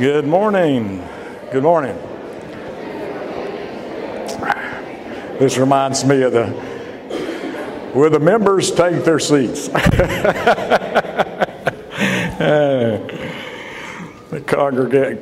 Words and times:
Good 0.00 0.26
morning. 0.26 1.06
Good 1.52 1.62
morning. 1.62 1.94
This 5.38 5.58
reminds 5.58 6.06
me 6.06 6.22
of 6.22 6.32
the 6.32 6.46
where 7.92 8.08
the 8.08 8.18
members 8.18 8.72
take 8.72 9.04
their 9.04 9.18
seats. 9.18 9.68
the 9.68 9.82
congregate. 14.46 15.20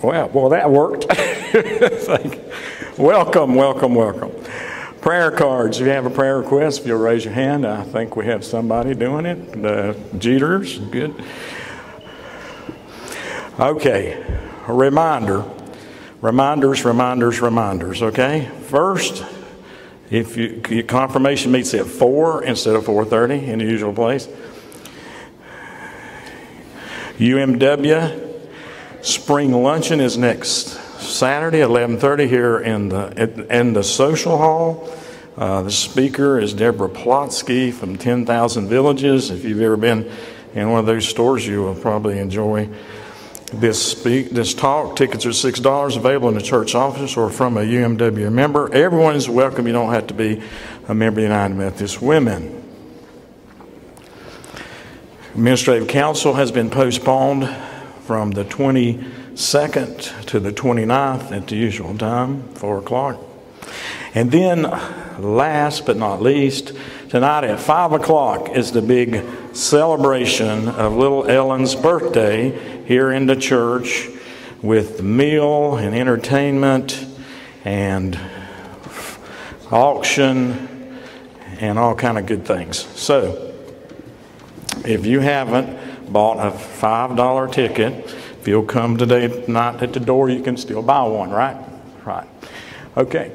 Well, 0.00 0.28
well, 0.28 0.48
that 0.50 0.70
worked. 0.70 1.06
welcome, 2.96 3.56
welcome, 3.56 3.96
welcome. 3.96 4.30
Prayer 5.00 5.32
cards. 5.32 5.80
If 5.80 5.86
you 5.86 5.92
have 5.92 6.06
a 6.06 6.10
prayer 6.10 6.38
request, 6.38 6.82
if 6.82 6.86
you'll 6.86 7.00
raise 7.00 7.24
your 7.24 7.34
hand, 7.34 7.66
I 7.66 7.82
think 7.82 8.14
we 8.14 8.26
have 8.26 8.44
somebody 8.44 8.94
doing 8.94 9.26
it. 9.26 9.50
The 9.50 9.96
Jeters, 10.16 10.88
good. 10.92 11.12
Okay, 13.62 14.20
a 14.66 14.72
reminder. 14.72 15.44
Reminders, 16.20 16.84
reminders, 16.84 17.40
reminders. 17.40 18.02
Okay. 18.02 18.50
First, 18.64 19.24
if 20.10 20.36
you, 20.36 20.60
your 20.68 20.82
confirmation 20.82 21.52
meets 21.52 21.72
at 21.72 21.86
four 21.86 22.42
instead 22.42 22.74
of 22.74 22.84
four 22.84 23.04
thirty 23.04 23.36
in 23.36 23.60
the 23.60 23.64
usual 23.64 23.92
place. 23.92 24.26
UMW 27.18 28.34
spring 29.00 29.52
luncheon 29.52 30.00
is 30.00 30.18
next 30.18 30.70
Saturday, 31.00 31.60
11:30 31.60 32.28
here 32.28 32.58
in 32.58 32.88
the 32.88 33.46
in 33.48 33.74
the 33.74 33.84
social 33.84 34.38
hall. 34.38 34.88
Uh, 35.36 35.62
the 35.62 35.70
speaker 35.70 36.36
is 36.40 36.52
Deborah 36.52 36.88
Plotsky 36.88 37.72
from 37.72 37.96
10,000 37.96 38.68
Villages. 38.68 39.30
If 39.30 39.44
you've 39.44 39.62
ever 39.62 39.76
been 39.76 40.10
in 40.52 40.68
one 40.68 40.80
of 40.80 40.86
those 40.86 41.08
stores, 41.08 41.46
you 41.46 41.62
will 41.62 41.76
probably 41.76 42.18
enjoy 42.18 42.68
this 43.52 43.92
speak 43.92 44.30
this 44.30 44.54
talk. 44.54 44.96
Tickets 44.96 45.26
are 45.26 45.32
six 45.32 45.60
dollars, 45.60 45.96
available 45.96 46.28
in 46.28 46.34
the 46.34 46.42
church 46.42 46.74
office 46.74 47.16
or 47.16 47.30
from 47.30 47.56
a 47.56 47.60
UMW 47.60 48.32
member. 48.32 48.72
Everyone 48.72 49.14
is 49.14 49.28
welcome. 49.28 49.66
You 49.66 49.72
don't 49.72 49.92
have 49.92 50.06
to 50.08 50.14
be 50.14 50.42
a 50.88 50.94
member 50.94 51.20
of 51.20 51.22
the 51.22 51.34
United 51.34 51.54
Methodist 51.54 52.00
Women. 52.00 52.58
Administrative 55.34 55.88
Council 55.88 56.34
has 56.34 56.50
been 56.50 56.68
postponed 56.68 57.48
from 58.04 58.32
the 58.32 58.44
22nd 58.44 60.26
to 60.26 60.40
the 60.40 60.52
29th 60.52 61.32
at 61.32 61.46
the 61.46 61.56
usual 61.56 61.96
time, 61.96 62.42
4 62.54 62.78
o'clock. 62.78 63.18
And 64.14 64.30
then, 64.30 64.62
last 65.18 65.86
but 65.86 65.96
not 65.96 66.20
least, 66.20 66.72
tonight 67.08 67.44
at 67.44 67.60
5 67.60 67.92
o'clock 67.92 68.50
is 68.50 68.72
the 68.72 68.82
big 68.82 69.24
celebration 69.52 70.68
of 70.68 70.94
little 70.94 71.26
Ellen's 71.26 71.74
birthday 71.74 72.84
here 72.86 73.12
in 73.12 73.26
the 73.26 73.36
church 73.36 74.08
with 74.62 75.02
meal 75.02 75.76
and 75.76 75.94
entertainment 75.94 77.06
and 77.64 78.18
auction 79.70 81.00
and 81.58 81.78
all 81.78 81.94
kind 81.94 82.18
of 82.18 82.26
good 82.26 82.44
things. 82.44 82.78
So, 82.98 83.54
if 84.84 85.06
you 85.06 85.20
haven't 85.20 86.12
bought 86.12 86.38
a 86.38 86.50
$5 86.50 87.52
ticket, 87.52 88.04
if 88.40 88.48
you'll 88.48 88.64
come 88.64 88.96
today 88.96 89.44
night 89.46 89.82
at 89.82 89.92
the 89.92 90.00
door, 90.00 90.28
you 90.28 90.42
can 90.42 90.56
still 90.56 90.82
buy 90.82 91.02
one, 91.04 91.30
right? 91.30 91.56
Right. 92.04 92.26
Okay. 92.96 93.32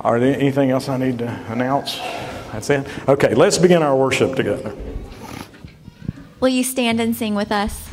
Are 0.00 0.18
there 0.18 0.34
anything 0.34 0.70
else 0.70 0.88
I 0.88 0.96
need 0.96 1.18
to 1.18 1.28
announce? 1.48 1.96
That's 2.52 2.70
it? 2.70 2.86
Okay, 3.08 3.34
let's 3.34 3.58
begin 3.58 3.82
our 3.82 3.96
worship 3.96 4.34
together. 4.34 4.74
Will 6.40 6.50
you 6.50 6.62
stand 6.62 7.00
and 7.00 7.16
sing 7.16 7.34
with 7.34 7.50
us? 7.50 7.88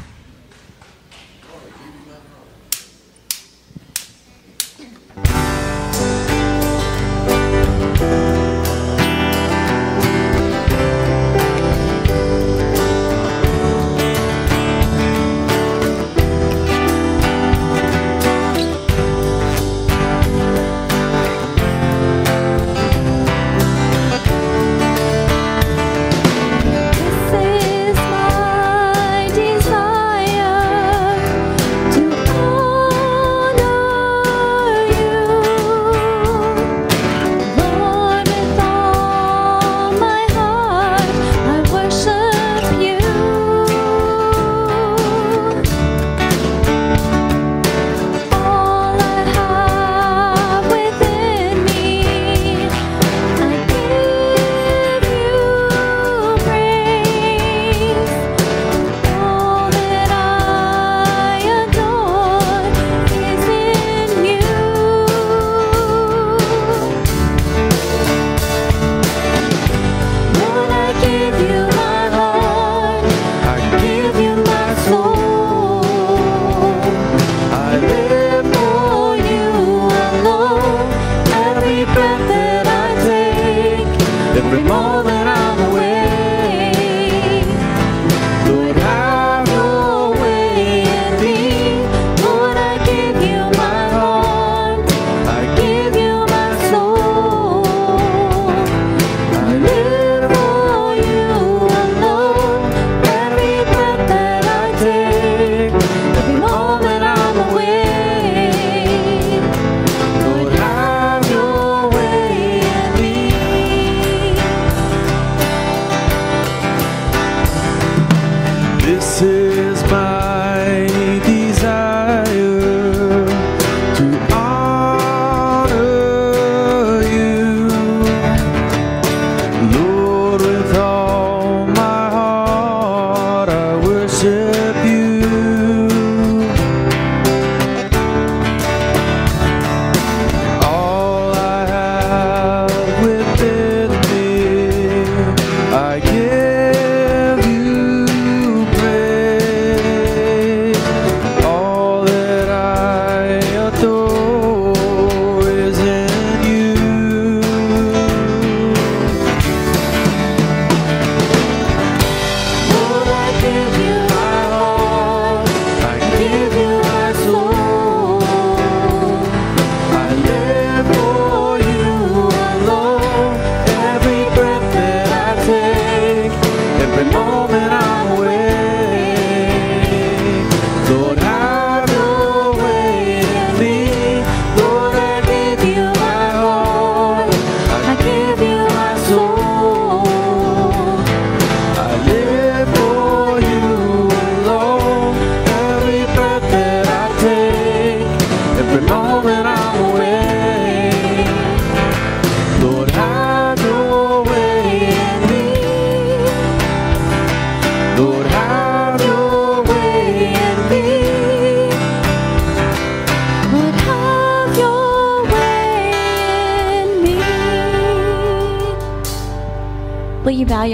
to 119.15 119.54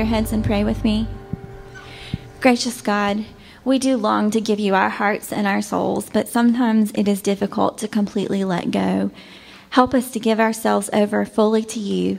your 0.02 0.08
heads 0.08 0.32
and 0.32 0.44
pray 0.44 0.64
with 0.64 0.84
me? 0.84 1.08
Gracious 2.40 2.82
God, 2.82 3.24
we 3.64 3.78
do 3.78 3.98
long 3.98 4.32
to 4.32 4.42
give 4.42 4.60
you 4.60 4.74
our 4.74 4.90
hearts 4.90 5.32
and 5.32 5.46
our 5.46 5.62
souls, 5.62 6.10
but 6.10 6.28
sometimes 6.28 6.92
it 6.96 7.08
is 7.08 7.22
difficult 7.22 7.78
to 7.78 7.88
completely 7.88 8.44
let 8.44 8.72
go. 8.72 9.12
Help 9.70 9.94
us 9.94 10.10
to 10.10 10.20
give 10.20 10.40
ourselves 10.40 10.90
over 10.92 11.24
fully 11.24 11.64
to 11.66 11.80
you 11.80 12.18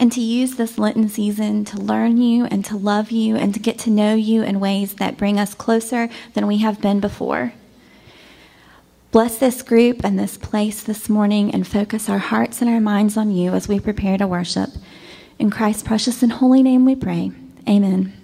and 0.00 0.10
to 0.10 0.20
use 0.20 0.56
this 0.56 0.76
Lenten 0.76 1.08
season 1.08 1.64
to 1.66 1.78
learn 1.78 2.16
you 2.16 2.46
and 2.46 2.64
to 2.64 2.76
love 2.76 3.12
you 3.12 3.36
and 3.36 3.54
to 3.54 3.60
get 3.60 3.78
to 3.78 3.90
know 3.90 4.16
you 4.16 4.42
in 4.42 4.58
ways 4.58 4.94
that 4.94 5.16
bring 5.16 5.38
us 5.38 5.54
closer 5.54 6.08
than 6.34 6.48
we 6.48 6.58
have 6.58 6.80
been 6.80 6.98
before. 6.98 7.52
Bless 9.12 9.38
this 9.38 9.62
group 9.62 10.04
and 10.04 10.18
this 10.18 10.36
place 10.36 10.82
this 10.82 11.08
morning 11.08 11.52
and 11.52 11.64
focus 11.64 12.08
our 12.08 12.18
hearts 12.18 12.60
and 12.60 12.68
our 12.68 12.80
minds 12.80 13.16
on 13.16 13.30
you 13.30 13.52
as 13.52 13.68
we 13.68 13.78
prepare 13.78 14.18
to 14.18 14.26
worship. 14.26 14.70
In 15.38 15.50
Christ's 15.50 15.84
precious 15.84 16.22
and 16.24 16.32
holy 16.32 16.64
name 16.64 16.84
we 16.84 16.96
pray. 16.96 17.30
Amen. 17.68 18.17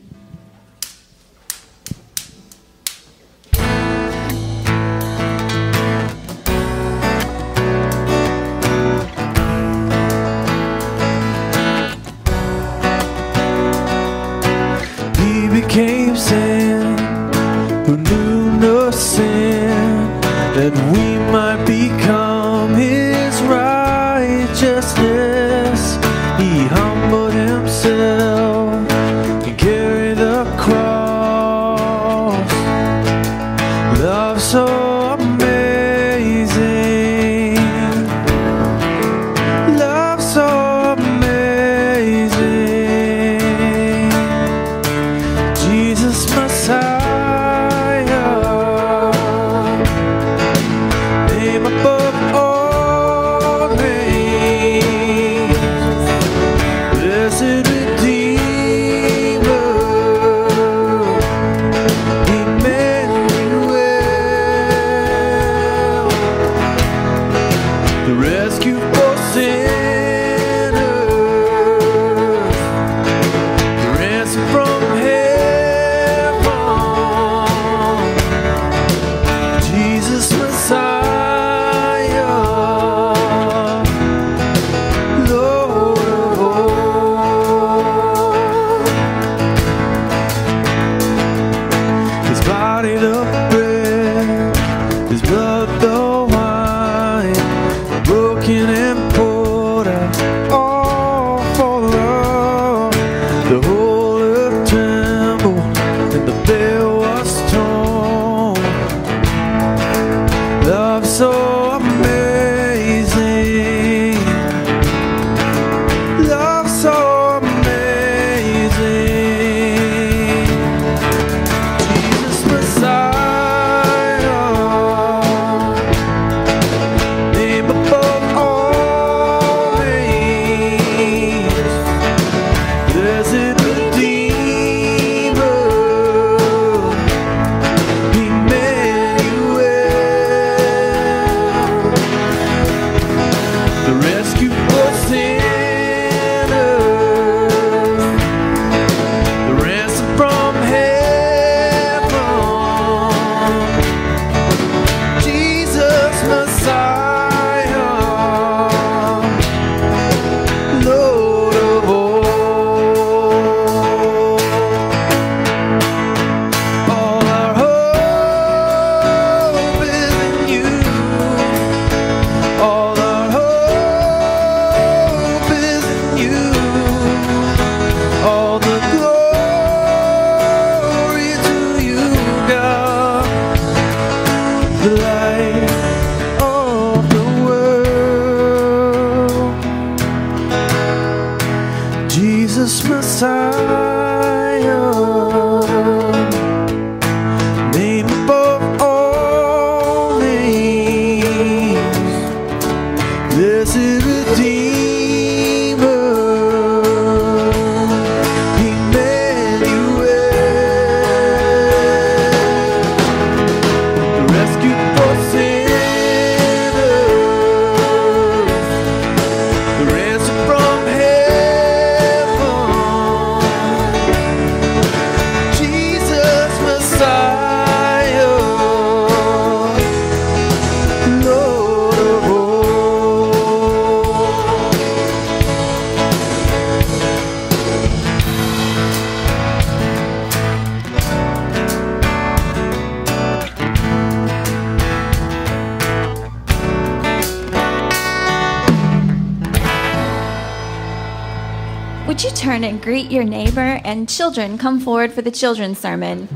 Greet 252.84 253.10
your 253.10 253.24
neighbor, 253.24 253.80
and 253.82 254.06
children 254.10 254.58
come 254.58 254.78
forward 254.78 255.10
for 255.10 255.22
the 255.22 255.30
children's 255.30 255.78
sermon. 255.78 256.28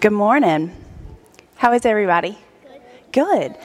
Good 0.00 0.12
morning. 0.12 0.70
How 1.56 1.72
is 1.72 1.84
everybody? 1.84 2.38
Good. 2.62 2.80
Good. 3.10 3.56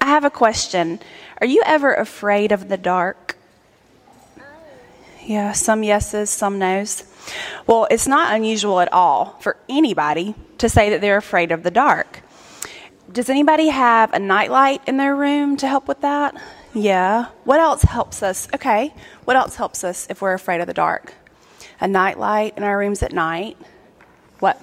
I 0.00 0.06
have 0.06 0.24
a 0.24 0.30
question. 0.30 0.98
Are 1.42 1.46
you 1.46 1.62
ever 1.66 1.92
afraid 1.92 2.52
of 2.52 2.70
the 2.70 2.78
dark? 2.78 3.36
Yeah, 5.22 5.52
some 5.52 5.82
yeses, 5.82 6.30
some 6.30 6.58
nos. 6.58 7.04
Well, 7.66 7.86
it's 7.90 8.08
not 8.08 8.34
unusual 8.34 8.80
at 8.80 8.90
all 8.94 9.36
for 9.40 9.58
anybody 9.68 10.34
to 10.56 10.70
say 10.70 10.88
that 10.88 11.02
they're 11.02 11.18
afraid 11.18 11.52
of 11.52 11.64
the 11.64 11.70
dark. 11.70 12.22
Does 13.12 13.28
anybody 13.28 13.68
have 13.68 14.14
a 14.14 14.18
nightlight 14.18 14.80
in 14.86 14.96
their 14.96 15.14
room 15.14 15.58
to 15.58 15.68
help 15.68 15.86
with 15.86 16.00
that? 16.00 16.34
Yeah. 16.72 17.26
What 17.44 17.60
else 17.60 17.82
helps 17.82 18.22
us? 18.22 18.48
Okay. 18.54 18.94
What 19.26 19.36
else 19.36 19.56
helps 19.56 19.84
us 19.84 20.06
if 20.08 20.22
we're 20.22 20.32
afraid 20.32 20.62
of 20.62 20.66
the 20.66 20.72
dark? 20.72 21.12
A 21.78 21.86
nightlight 21.86 22.56
in 22.56 22.62
our 22.62 22.78
rooms 22.78 23.02
at 23.02 23.12
night. 23.12 23.58
What? 24.38 24.58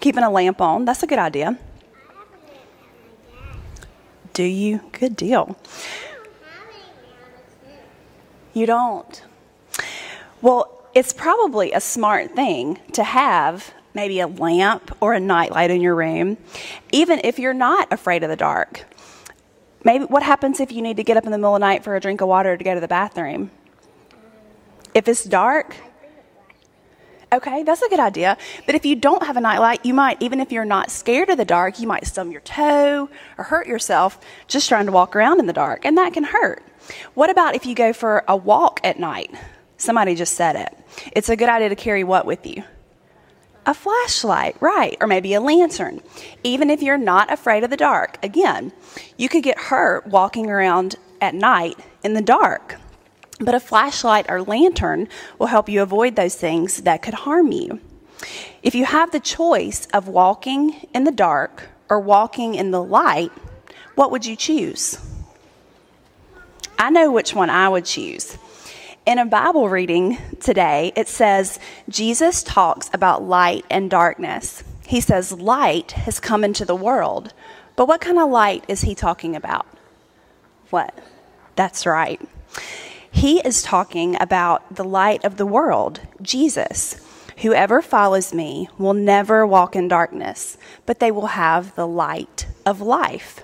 Keeping 0.00 0.22
a 0.22 0.30
lamp 0.30 0.60
on. 0.60 0.84
That's 0.84 1.02
a 1.02 1.06
good 1.06 1.18
idea. 1.18 1.58
Do 4.32 4.44
you? 4.44 4.80
Good 4.92 5.16
deal. 5.16 5.56
You 8.54 8.66
don't. 8.66 9.22
Well, 10.40 10.84
it's 10.94 11.12
probably 11.12 11.72
a 11.72 11.80
smart 11.80 12.34
thing 12.34 12.78
to 12.92 13.02
have 13.02 13.72
maybe 13.94 14.20
a 14.20 14.26
lamp 14.28 14.96
or 15.00 15.12
a 15.12 15.20
nightlight 15.20 15.70
in 15.70 15.80
your 15.80 15.94
room, 15.94 16.36
even 16.92 17.20
if 17.24 17.38
you're 17.38 17.54
not 17.54 17.92
afraid 17.92 18.22
of 18.22 18.30
the 18.30 18.36
dark. 18.36 18.84
Maybe 19.84 20.04
what 20.04 20.22
happens 20.22 20.60
if 20.60 20.70
you 20.70 20.82
need 20.82 20.96
to 20.98 21.04
get 21.04 21.16
up 21.16 21.24
in 21.24 21.32
the 21.32 21.38
middle 21.38 21.54
of 21.54 21.60
the 21.60 21.66
night 21.66 21.84
for 21.84 21.96
a 21.96 22.00
drink 22.00 22.20
of 22.20 22.28
water 22.28 22.56
to 22.56 22.64
go 22.64 22.74
to 22.74 22.80
the 22.80 22.88
bathroom? 22.88 23.50
If 24.94 25.08
it's 25.08 25.24
dark, 25.24 25.76
Okay, 27.30 27.62
that's 27.62 27.82
a 27.82 27.88
good 27.90 28.00
idea. 28.00 28.38
But 28.64 28.74
if 28.74 28.86
you 28.86 28.96
don't 28.96 29.22
have 29.22 29.36
a 29.36 29.40
nightlight, 29.40 29.84
you 29.84 29.92
might, 29.92 30.22
even 30.22 30.40
if 30.40 30.50
you're 30.50 30.64
not 30.64 30.90
scared 30.90 31.28
of 31.28 31.36
the 31.36 31.44
dark, 31.44 31.78
you 31.78 31.86
might 31.86 32.06
stub 32.06 32.30
your 32.30 32.40
toe 32.40 33.10
or 33.36 33.44
hurt 33.44 33.66
yourself 33.66 34.18
just 34.46 34.66
trying 34.68 34.86
to 34.86 34.92
walk 34.92 35.14
around 35.14 35.38
in 35.38 35.46
the 35.46 35.52
dark, 35.52 35.84
and 35.84 35.98
that 35.98 36.14
can 36.14 36.24
hurt. 36.24 36.62
What 37.12 37.28
about 37.28 37.54
if 37.54 37.66
you 37.66 37.74
go 37.74 37.92
for 37.92 38.24
a 38.26 38.34
walk 38.34 38.80
at 38.82 38.98
night? 38.98 39.34
Somebody 39.76 40.14
just 40.14 40.34
said 40.36 40.56
it. 40.56 40.74
It's 41.12 41.28
a 41.28 41.36
good 41.36 41.50
idea 41.50 41.68
to 41.68 41.76
carry 41.76 42.02
what 42.02 42.24
with 42.24 42.46
you? 42.46 42.64
A 43.66 43.74
flashlight, 43.74 44.56
right, 44.60 44.96
or 44.98 45.06
maybe 45.06 45.34
a 45.34 45.40
lantern. 45.42 46.00
Even 46.42 46.70
if 46.70 46.80
you're 46.80 46.96
not 46.96 47.30
afraid 47.30 47.62
of 47.62 47.68
the 47.68 47.76
dark, 47.76 48.18
again, 48.22 48.72
you 49.18 49.28
could 49.28 49.42
get 49.42 49.58
hurt 49.58 50.06
walking 50.06 50.50
around 50.50 50.96
at 51.20 51.34
night 51.34 51.78
in 52.02 52.14
the 52.14 52.22
dark. 52.22 52.76
But 53.40 53.54
a 53.54 53.60
flashlight 53.60 54.26
or 54.28 54.42
lantern 54.42 55.08
will 55.38 55.46
help 55.46 55.68
you 55.68 55.82
avoid 55.82 56.16
those 56.16 56.34
things 56.34 56.78
that 56.78 57.02
could 57.02 57.14
harm 57.14 57.52
you. 57.52 57.80
If 58.62 58.74
you 58.74 58.84
have 58.84 59.12
the 59.12 59.20
choice 59.20 59.86
of 59.92 60.08
walking 60.08 60.88
in 60.92 61.04
the 61.04 61.12
dark 61.12 61.68
or 61.88 62.00
walking 62.00 62.54
in 62.54 62.72
the 62.72 62.82
light, 62.82 63.30
what 63.94 64.10
would 64.10 64.26
you 64.26 64.34
choose? 64.36 64.98
I 66.78 66.90
know 66.90 67.10
which 67.10 67.34
one 67.34 67.50
I 67.50 67.68
would 67.68 67.84
choose. 67.84 68.36
In 69.06 69.18
a 69.18 69.24
Bible 69.24 69.68
reading 69.68 70.18
today, 70.40 70.92
it 70.94 71.08
says 71.08 71.58
Jesus 71.88 72.42
talks 72.42 72.90
about 72.92 73.22
light 73.22 73.64
and 73.70 73.90
darkness. 73.90 74.62
He 74.86 75.00
says 75.00 75.32
light 75.32 75.92
has 75.92 76.20
come 76.20 76.44
into 76.44 76.64
the 76.64 76.76
world. 76.76 77.32
But 77.74 77.88
what 77.88 78.00
kind 78.00 78.18
of 78.18 78.30
light 78.30 78.64
is 78.68 78.82
he 78.82 78.94
talking 78.94 79.34
about? 79.34 79.66
What? 80.70 80.96
That's 81.56 81.86
right. 81.86 82.20
He 83.18 83.40
is 83.40 83.64
talking 83.64 84.16
about 84.22 84.76
the 84.76 84.84
light 84.84 85.24
of 85.24 85.38
the 85.38 85.44
world, 85.44 86.00
Jesus. 86.22 86.94
Whoever 87.38 87.82
follows 87.82 88.32
me 88.32 88.68
will 88.78 88.94
never 88.94 89.44
walk 89.44 89.74
in 89.74 89.88
darkness, 89.88 90.56
but 90.86 91.00
they 91.00 91.10
will 91.10 91.26
have 91.26 91.74
the 91.74 91.84
light 91.84 92.46
of 92.64 92.80
life. 92.80 93.42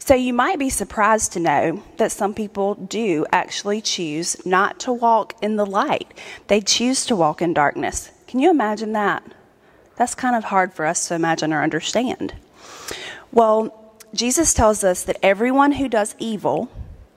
So 0.00 0.16
you 0.16 0.34
might 0.34 0.58
be 0.58 0.68
surprised 0.68 1.32
to 1.32 1.38
know 1.38 1.84
that 1.96 2.10
some 2.10 2.34
people 2.34 2.74
do 2.74 3.24
actually 3.30 3.80
choose 3.80 4.44
not 4.44 4.80
to 4.80 4.92
walk 4.92 5.36
in 5.40 5.54
the 5.54 5.64
light. 5.64 6.12
They 6.48 6.60
choose 6.60 7.06
to 7.06 7.14
walk 7.14 7.40
in 7.40 7.54
darkness. 7.54 8.10
Can 8.26 8.40
you 8.40 8.50
imagine 8.50 8.94
that? 8.94 9.22
That's 9.94 10.16
kind 10.16 10.34
of 10.34 10.42
hard 10.42 10.74
for 10.74 10.84
us 10.84 11.06
to 11.06 11.14
imagine 11.14 11.52
or 11.52 11.62
understand. 11.62 12.34
Well, 13.30 13.94
Jesus 14.12 14.52
tells 14.52 14.82
us 14.82 15.04
that 15.04 15.20
everyone 15.22 15.70
who 15.70 15.88
does 15.88 16.16
evil 16.18 16.68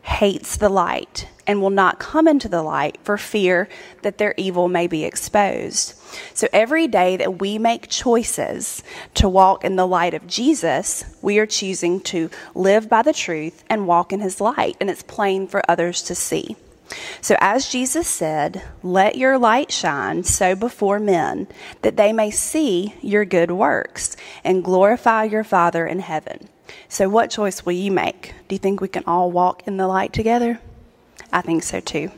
hates 0.03 0.57
the 0.57 0.69
light 0.69 1.27
and 1.47 1.61
will 1.61 1.69
not 1.69 1.97
come 1.97 2.27
into 2.27 2.49
the 2.49 2.61
light 2.61 2.97
for 3.03 3.17
fear 3.17 3.67
that 4.03 4.17
their 4.17 4.33
evil 4.37 4.67
may 4.67 4.85
be 4.85 5.05
exposed. 5.05 5.93
So 6.33 6.47
every 6.51 6.87
day 6.87 7.17
that 7.17 7.39
we 7.39 7.57
make 7.57 7.89
choices 7.89 8.83
to 9.15 9.29
walk 9.29 9.63
in 9.63 9.77
the 9.77 9.87
light 9.87 10.13
of 10.13 10.27
Jesus, 10.27 11.05
we 11.21 11.39
are 11.39 11.45
choosing 11.45 12.01
to 12.01 12.29
live 12.53 12.89
by 12.89 13.01
the 13.01 13.13
truth 13.13 13.63
and 13.69 13.87
walk 13.87 14.11
in 14.11 14.19
his 14.19 14.41
light, 14.41 14.75
and 14.79 14.89
it's 14.89 15.03
plain 15.03 15.47
for 15.47 15.63
others 15.69 16.03
to 16.03 16.15
see. 16.15 16.57
So, 17.19 17.35
as 17.41 17.69
Jesus 17.69 18.07
said, 18.07 18.63
let 18.81 19.17
your 19.17 19.37
light 19.37 19.71
shine 19.71 20.23
so 20.23 20.55
before 20.55 20.99
men 20.99 21.47
that 21.81 21.97
they 21.97 22.13
may 22.13 22.31
see 22.31 22.93
your 23.01 23.25
good 23.25 23.51
works 23.51 24.15
and 24.43 24.63
glorify 24.63 25.25
your 25.25 25.43
Father 25.43 25.85
in 25.85 25.99
heaven. 25.99 26.47
So, 26.87 27.09
what 27.09 27.29
choice 27.29 27.65
will 27.65 27.73
you 27.73 27.91
make? 27.91 28.33
Do 28.47 28.55
you 28.55 28.59
think 28.59 28.79
we 28.79 28.87
can 28.87 29.03
all 29.05 29.31
walk 29.31 29.67
in 29.67 29.75
the 29.75 29.87
light 29.87 30.13
together? 30.13 30.61
I 31.31 31.41
think 31.41 31.63
so 31.63 31.79
too. 31.79 32.11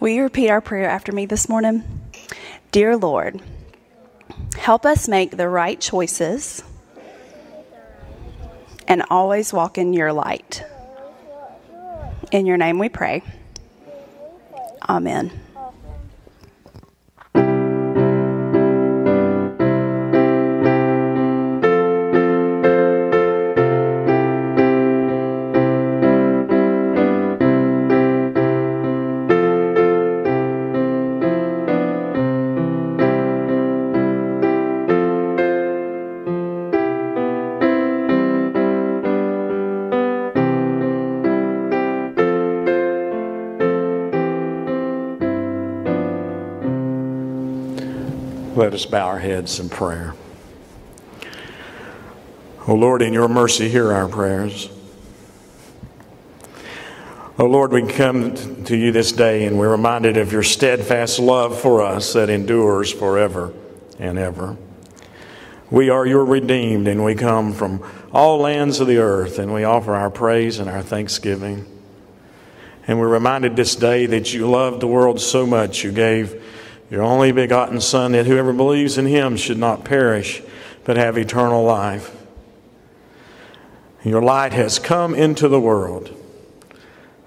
Will 0.00 0.08
you 0.08 0.22
repeat 0.22 0.50
our 0.50 0.60
prayer 0.60 0.88
after 0.88 1.12
me 1.12 1.26
this 1.26 1.48
morning? 1.48 1.82
Dear 2.70 2.96
Lord, 2.96 3.40
help 4.58 4.84
us 4.84 5.08
make 5.08 5.36
the 5.36 5.48
right 5.48 5.80
choices 5.80 6.62
and 8.88 9.02
always 9.10 9.52
walk 9.52 9.78
in 9.78 9.92
your 9.92 10.12
light. 10.12 10.62
In 12.30 12.46
your 12.46 12.56
name 12.56 12.78
we 12.78 12.88
pray. 12.88 13.22
Amen. 14.88 15.45
Let 48.66 48.74
us 48.74 48.84
bow 48.84 49.06
our 49.06 49.20
heads 49.20 49.60
in 49.60 49.68
prayer. 49.68 50.12
O 51.22 51.26
oh 52.66 52.74
Lord, 52.74 53.00
in 53.00 53.12
your 53.12 53.28
mercy, 53.28 53.68
hear 53.68 53.92
our 53.92 54.08
prayers. 54.08 54.68
O 57.38 57.44
oh 57.44 57.46
Lord, 57.46 57.70
we 57.70 57.86
come 57.86 58.64
to 58.64 58.76
you 58.76 58.90
this 58.90 59.12
day 59.12 59.44
and 59.44 59.56
we're 59.56 59.70
reminded 59.70 60.16
of 60.16 60.32
your 60.32 60.42
steadfast 60.42 61.20
love 61.20 61.60
for 61.60 61.80
us 61.80 62.14
that 62.14 62.28
endures 62.28 62.92
forever 62.92 63.54
and 64.00 64.18
ever. 64.18 64.56
We 65.70 65.88
are 65.88 66.04
your 66.04 66.24
redeemed 66.24 66.88
and 66.88 67.04
we 67.04 67.14
come 67.14 67.52
from 67.52 67.88
all 68.12 68.38
lands 68.38 68.80
of 68.80 68.88
the 68.88 68.98
earth 68.98 69.38
and 69.38 69.54
we 69.54 69.62
offer 69.62 69.94
our 69.94 70.10
praise 70.10 70.58
and 70.58 70.68
our 70.68 70.82
thanksgiving. 70.82 71.66
And 72.88 72.98
we're 72.98 73.06
reminded 73.06 73.54
this 73.54 73.76
day 73.76 74.06
that 74.06 74.34
you 74.34 74.50
loved 74.50 74.80
the 74.80 74.88
world 74.88 75.20
so 75.20 75.46
much 75.46 75.84
you 75.84 75.92
gave 75.92 76.42
your 76.90 77.02
only 77.02 77.32
begotten 77.32 77.80
Son, 77.80 78.12
that 78.12 78.26
whoever 78.26 78.52
believes 78.52 78.96
in 78.98 79.06
him 79.06 79.36
should 79.36 79.58
not 79.58 79.84
perish, 79.84 80.42
but 80.84 80.96
have 80.96 81.18
eternal 81.18 81.64
life. 81.64 82.14
Your 84.04 84.22
light 84.22 84.52
has 84.52 84.78
come 84.78 85.14
into 85.14 85.48
the 85.48 85.60
world, 85.60 86.14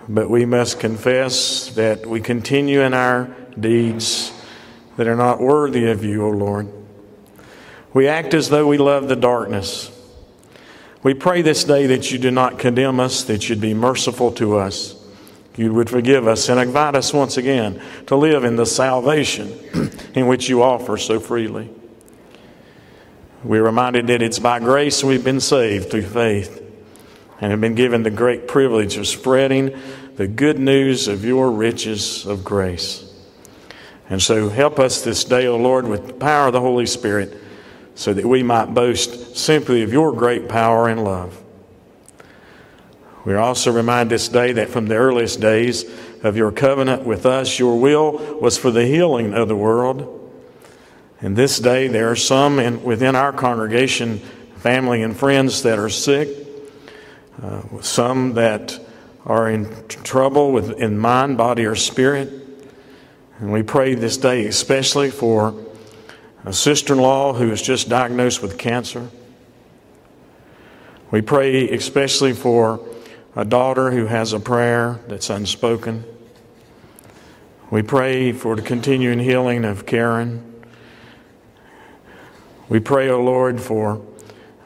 but 0.08 0.30
we 0.30 0.46
must 0.46 0.80
confess 0.80 1.70
that 1.72 2.06
we 2.06 2.22
continue 2.22 2.82
in 2.82 2.94
our 2.94 3.36
deeds 3.60 4.32
that 4.96 5.08
are 5.08 5.16
not 5.16 5.42
worthy 5.42 5.90
of 5.90 6.04
you, 6.04 6.26
O 6.26 6.30
Lord. 6.30 6.70
We 7.94 8.08
act 8.08 8.34
as 8.34 8.50
though 8.50 8.68
we 8.68 8.78
love 8.78 9.10
the 9.10 9.16
darkness. 9.16 9.92
We 11.04 11.14
pray 11.14 11.42
this 11.42 11.64
day 11.64 11.88
that 11.88 12.12
you 12.12 12.18
do 12.18 12.32
not 12.32 12.60
condemn 12.60 13.00
us, 13.00 13.24
that 13.24 13.50
you'd 13.50 13.62
be 13.62 13.74
merciful 13.74 14.32
to 14.34 14.58
us 14.58 14.99
you 15.56 15.74
would 15.74 15.90
forgive 15.90 16.28
us 16.28 16.48
and 16.50 16.60
invite 16.60 16.96
us 16.96 17.14
once 17.14 17.38
again 17.38 17.82
to 18.08 18.16
live 18.16 18.44
in 18.44 18.56
the 18.56 18.66
salvation 18.66 19.52
in 20.14 20.28
which 20.28 20.48
you 20.50 20.64
offer 20.64 20.98
so 20.98 21.20
freely. 21.20 21.70
We're 23.44 23.64
reminded 23.64 24.08
that 24.08 24.22
it's 24.22 24.40
by 24.40 24.60
grace 24.60 25.04
we've 25.04 25.24
been 25.24 25.40
saved 25.40 25.92
through 25.92 26.04
faith 26.04 26.62
and 27.42 27.52
have 27.52 27.62
been 27.62 27.76
given 27.76 28.04
the 28.04 28.10
great 28.10 28.48
privilege 28.48 28.98
of 28.98 29.08
spreading 29.08 29.78
the 30.16 30.28
good 30.28 30.60
news 30.60 31.08
of 31.08 31.24
your 31.24 31.50
riches 31.50 32.26
of 32.26 32.44
grace. 32.44 33.06
And 34.10 34.22
so 34.22 34.50
help 34.50 34.80
us 34.80 35.02
this 35.02 35.24
day, 35.24 35.48
O 35.48 35.56
Lord, 35.56 35.88
with 35.88 36.08
the 36.08 36.14
power 36.14 36.48
of 36.48 36.54
the 36.54 36.60
Holy 36.60 36.86
Spirit, 36.86 37.38
so 37.96 38.14
that 38.14 38.26
we 38.26 38.44
might 38.44 38.74
boast 38.74 39.38
simply 39.38 39.84
of 39.84 39.94
your 39.94 40.12
great 40.14 40.50
power 40.50 40.90
and 40.90 41.04
love. 41.04 41.42
We 43.30 43.36
are 43.36 43.40
also 43.42 43.72
reminded 43.72 44.10
this 44.10 44.28
day 44.28 44.54
that 44.54 44.70
from 44.70 44.88
the 44.88 44.96
earliest 44.96 45.40
days 45.40 45.86
of 46.24 46.36
your 46.36 46.52
covenant 46.52 47.04
with 47.04 47.28
us, 47.28 47.60
your 47.60 47.80
will 47.80 48.14
was 48.42 48.58
for 48.58 48.72
the 48.72 48.88
healing 48.88 49.36
of 49.36 49.48
the 49.48 49.56
world. 49.56 50.34
And 51.22 51.36
this 51.36 51.60
day, 51.60 51.88
there 51.88 52.10
are 52.10 52.16
some 52.16 52.58
in, 52.58 52.82
within 52.82 53.16
our 53.16 53.32
congregation, 53.32 54.18
family 54.56 55.04
and 55.04 55.16
friends, 55.16 55.62
that 55.62 55.78
are 55.78 55.90
sick, 55.90 56.28
uh, 57.40 57.62
some 57.82 58.34
that 58.34 58.80
are 59.28 59.48
in 59.48 59.88
trouble 59.88 60.52
with, 60.52 60.80
in 60.80 60.98
mind, 60.98 61.38
body, 61.38 61.66
or 61.68 61.76
spirit. 61.76 62.34
And 63.38 63.54
we 63.54 63.62
pray 63.62 63.94
this 63.94 64.18
day 64.18 64.48
especially 64.48 65.12
for 65.12 65.54
a 66.46 66.52
sister 66.52 66.94
in 66.94 67.00
law 67.00 67.34
who 67.34 67.52
is 67.52 67.62
just 67.62 67.90
diagnosed 67.90 68.42
with 68.42 68.58
cancer. 68.58 69.08
We 71.12 71.22
pray 71.22 71.70
especially 71.70 72.34
for 72.34 72.90
a 73.36 73.46
daughter 73.46 73.92
who 73.92 74.08
has 74.08 74.34
a 74.34 74.40
prayer 74.40 75.00
that's 75.08 75.30
unspoken. 75.30 76.04
We 77.70 77.84
pray 77.84 78.32
for 78.32 78.56
the 78.56 78.62
continuing 78.62 79.20
healing 79.20 79.64
of 79.64 79.86
Karen. 79.86 80.64
We 82.68 82.80
pray, 82.80 83.10
O 83.10 83.18
oh 83.18 83.24
Lord, 83.24 83.62
for 83.62 84.02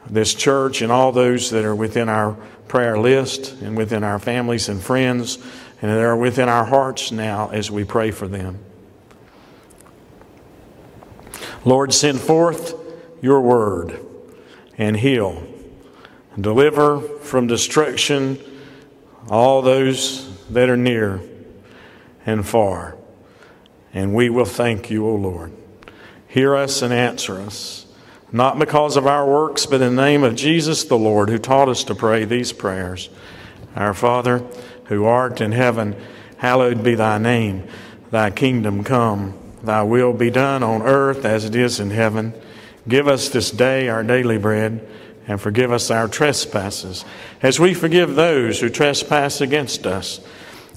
this 0.06 0.34
church 0.34 0.82
and 0.82 0.90
all 0.90 1.12
those 1.12 1.50
that 1.50 1.64
are 1.64 1.74
within 1.74 2.08
our 2.08 2.32
prayer 2.68 2.98
list 2.98 3.52
and 3.62 3.76
within 3.76 4.02
our 4.02 4.18
families 4.18 4.68
and 4.68 4.82
friends 4.82 5.36
and 5.80 5.90
that 5.90 6.00
are 6.00 6.16
within 6.16 6.48
our 6.48 6.64
hearts 6.64 7.12
now 7.12 7.50
as 7.50 7.70
we 7.70 7.84
pray 7.84 8.10
for 8.10 8.28
them. 8.28 8.58
Lord, 11.64 11.92
send 11.94 12.20
forth 12.20 12.74
your 13.22 13.40
word 13.40 13.98
and 14.76 14.96
heal 14.96 15.46
deliver 16.40 17.00
from 17.00 17.46
destruction 17.46 18.38
all 19.28 19.62
those 19.62 20.30
that 20.48 20.68
are 20.68 20.76
near 20.76 21.20
and 22.26 22.46
far. 22.46 22.96
And 23.92 24.14
we 24.14 24.28
will 24.28 24.44
thank 24.44 24.90
you, 24.90 25.06
O 25.06 25.14
Lord. 25.14 25.52
Hear 26.26 26.56
us 26.56 26.82
and 26.82 26.92
answer 26.92 27.40
us 27.40 27.84
not 28.34 28.58
because 28.58 28.96
of 28.96 29.06
our 29.06 29.24
works, 29.24 29.64
but 29.64 29.80
in 29.80 29.94
the 29.94 30.02
name 30.02 30.24
of 30.24 30.34
Jesus 30.34 30.82
the 30.82 30.98
Lord, 30.98 31.28
who 31.28 31.38
taught 31.38 31.68
us 31.68 31.84
to 31.84 31.94
pray 31.94 32.24
these 32.24 32.52
prayers. 32.52 33.08
Our 33.76 33.94
Father, 33.94 34.44
who 34.86 35.04
art 35.04 35.40
in 35.40 35.52
heaven, 35.52 35.94
hallowed 36.38 36.82
be 36.82 36.96
thy 36.96 37.18
name. 37.18 37.62
Thy 38.10 38.32
kingdom 38.32 38.82
come, 38.82 39.38
thy 39.62 39.84
will 39.84 40.12
be 40.12 40.30
done 40.30 40.64
on 40.64 40.82
earth 40.82 41.24
as 41.24 41.44
it 41.44 41.54
is 41.54 41.78
in 41.78 41.90
heaven. 41.90 42.34
Give 42.88 43.06
us 43.06 43.28
this 43.28 43.52
day 43.52 43.88
our 43.88 44.02
daily 44.02 44.38
bread, 44.38 44.84
and 45.26 45.40
forgive 45.40 45.72
us 45.72 45.90
our 45.90 46.08
trespasses, 46.08 47.04
as 47.42 47.58
we 47.58 47.74
forgive 47.74 48.14
those 48.14 48.60
who 48.60 48.68
trespass 48.68 49.40
against 49.40 49.86
us. 49.86 50.20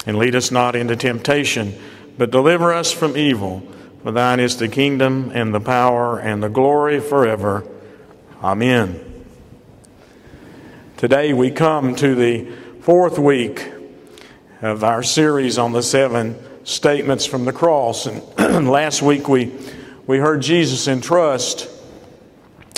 And 0.06 0.16
lead 0.16 0.34
us 0.34 0.50
not 0.50 0.74
into 0.74 0.96
temptation, 0.96 1.74
but 2.16 2.30
deliver 2.30 2.72
us 2.72 2.92
from 2.92 3.16
evil. 3.16 3.62
For 4.02 4.12
thine 4.12 4.40
is 4.40 4.56
the 4.56 4.68
kingdom 4.68 5.30
and 5.34 5.54
the 5.54 5.60
power 5.60 6.18
and 6.18 6.42
the 6.42 6.48
glory 6.48 7.00
forever. 7.00 7.64
Amen. 8.42 9.04
Today 10.96 11.32
we 11.32 11.50
come 11.50 11.94
to 11.96 12.14
the 12.14 12.50
fourth 12.80 13.18
week 13.18 13.70
of 14.62 14.82
our 14.82 15.02
series 15.02 15.58
on 15.58 15.72
the 15.72 15.82
seven 15.82 16.36
statements 16.64 17.26
from 17.26 17.44
the 17.44 17.52
cross. 17.52 18.06
And 18.06 18.68
last 18.70 19.02
week 19.02 19.28
we, 19.28 19.52
we 20.06 20.18
heard 20.18 20.42
Jesus 20.42 20.88
entrust 20.88 21.68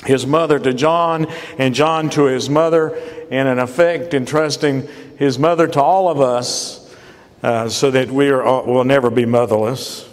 his 0.04 0.26
mother 0.26 0.58
to 0.58 0.72
John 0.72 1.26
and 1.58 1.74
John 1.74 2.10
to 2.10 2.24
his 2.24 2.48
mother, 2.48 2.96
and 3.30 3.48
in 3.48 3.58
effect, 3.58 4.14
entrusting 4.14 4.88
his 5.18 5.38
mother 5.38 5.66
to 5.68 5.82
all 5.82 6.08
of 6.08 6.20
us 6.20 6.94
uh, 7.42 7.68
so 7.68 7.90
that 7.90 8.10
we 8.10 8.30
are, 8.30 8.64
will 8.64 8.84
never 8.84 9.10
be 9.10 9.26
motherless. 9.26 10.08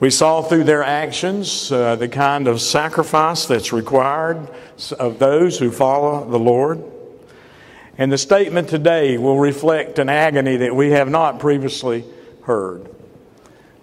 We 0.00 0.10
saw 0.10 0.42
through 0.42 0.64
their 0.64 0.82
actions 0.82 1.70
uh, 1.70 1.96
the 1.96 2.08
kind 2.08 2.48
of 2.48 2.60
sacrifice 2.60 3.46
that's 3.46 3.72
required 3.72 4.48
of 4.98 5.18
those 5.18 5.58
who 5.58 5.70
follow 5.70 6.28
the 6.28 6.38
Lord. 6.38 6.82
And 7.98 8.10
the 8.10 8.18
statement 8.18 8.68
today 8.68 9.16
will 9.16 9.38
reflect 9.38 9.98
an 9.98 10.08
agony 10.08 10.56
that 10.56 10.74
we 10.74 10.90
have 10.90 11.08
not 11.08 11.38
previously 11.38 12.04
heard 12.44 12.92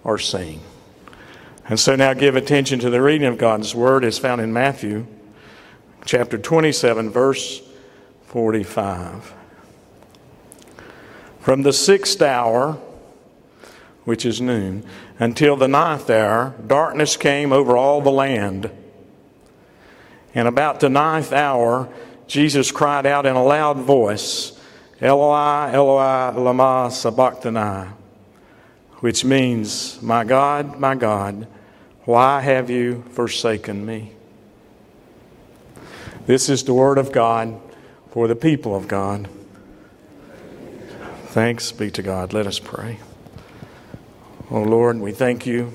or 0.04 0.18
seen. 0.18 0.60
And 1.70 1.78
so 1.78 1.94
now 1.94 2.14
give 2.14 2.34
attention 2.34 2.80
to 2.80 2.90
the 2.90 3.00
reading 3.00 3.28
of 3.28 3.38
God's 3.38 3.76
Word 3.76 4.04
as 4.04 4.18
found 4.18 4.40
in 4.40 4.52
Matthew 4.52 5.06
chapter 6.04 6.36
27, 6.36 7.10
verse 7.10 7.62
45. 8.24 9.32
From 11.38 11.62
the 11.62 11.72
sixth 11.72 12.20
hour, 12.22 12.72
which 14.02 14.26
is 14.26 14.40
noon, 14.40 14.84
until 15.20 15.54
the 15.54 15.68
ninth 15.68 16.10
hour, 16.10 16.56
darkness 16.66 17.16
came 17.16 17.52
over 17.52 17.76
all 17.76 18.00
the 18.00 18.10
land. 18.10 18.68
And 20.34 20.48
about 20.48 20.80
the 20.80 20.88
ninth 20.88 21.32
hour, 21.32 21.88
Jesus 22.26 22.72
cried 22.72 23.06
out 23.06 23.26
in 23.26 23.36
a 23.36 23.44
loud 23.44 23.76
voice, 23.76 24.58
Eloi, 25.00 25.70
Eloi, 25.72 26.32
lama 26.36 26.90
sabachthani, 26.90 27.90
which 28.96 29.24
means, 29.24 30.02
My 30.02 30.24
God, 30.24 30.80
my 30.80 30.96
God, 30.96 31.46
why 32.10 32.40
have 32.40 32.68
you 32.68 33.04
forsaken 33.12 33.86
me? 33.86 34.10
This 36.26 36.48
is 36.48 36.64
the 36.64 36.74
word 36.74 36.98
of 36.98 37.12
God 37.12 37.60
for 38.10 38.26
the 38.26 38.34
people 38.34 38.74
of 38.74 38.88
God. 38.88 39.28
Thanks 41.26 41.70
be 41.70 41.88
to 41.92 42.02
God. 42.02 42.32
Let 42.32 42.48
us 42.48 42.58
pray. 42.58 42.98
Oh 44.50 44.62
Lord, 44.62 44.98
we 44.98 45.12
thank 45.12 45.46
you. 45.46 45.72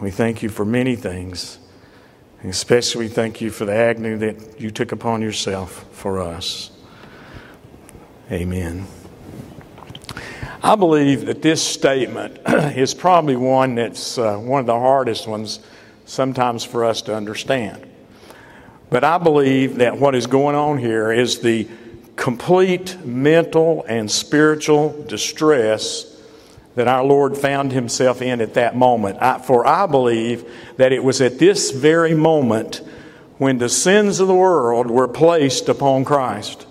We 0.00 0.10
thank 0.10 0.42
you 0.42 0.48
for 0.48 0.64
many 0.64 0.96
things. 0.96 1.58
especially, 2.42 3.04
we 3.04 3.08
thank 3.08 3.40
you 3.40 3.50
for 3.50 3.64
the 3.64 3.74
agony 3.74 4.16
that 4.16 4.60
you 4.60 4.72
took 4.72 4.90
upon 4.90 5.22
yourself 5.22 5.84
for 5.92 6.18
us. 6.18 6.72
Amen. 8.32 8.88
I 10.64 10.76
believe 10.76 11.26
that 11.26 11.42
this 11.42 11.60
statement 11.60 12.38
is 12.46 12.94
probably 12.94 13.34
one 13.34 13.74
that's 13.74 14.16
uh, 14.16 14.36
one 14.36 14.60
of 14.60 14.66
the 14.66 14.78
hardest 14.78 15.26
ones 15.26 15.58
sometimes 16.04 16.62
for 16.62 16.84
us 16.84 17.02
to 17.02 17.16
understand. 17.16 17.84
But 18.88 19.02
I 19.02 19.18
believe 19.18 19.76
that 19.76 19.98
what 19.98 20.14
is 20.14 20.28
going 20.28 20.54
on 20.54 20.78
here 20.78 21.10
is 21.10 21.40
the 21.40 21.66
complete 22.14 23.04
mental 23.04 23.84
and 23.88 24.08
spiritual 24.08 25.04
distress 25.08 26.16
that 26.76 26.86
our 26.86 27.02
Lord 27.02 27.36
found 27.36 27.72
himself 27.72 28.22
in 28.22 28.40
at 28.40 28.54
that 28.54 28.76
moment. 28.76 29.18
I, 29.20 29.38
for 29.38 29.66
I 29.66 29.86
believe 29.86 30.48
that 30.76 30.92
it 30.92 31.02
was 31.02 31.20
at 31.20 31.40
this 31.40 31.72
very 31.72 32.14
moment 32.14 32.82
when 33.38 33.58
the 33.58 33.68
sins 33.68 34.20
of 34.20 34.28
the 34.28 34.34
world 34.34 34.88
were 34.88 35.08
placed 35.08 35.68
upon 35.68 36.04
Christ. 36.04 36.66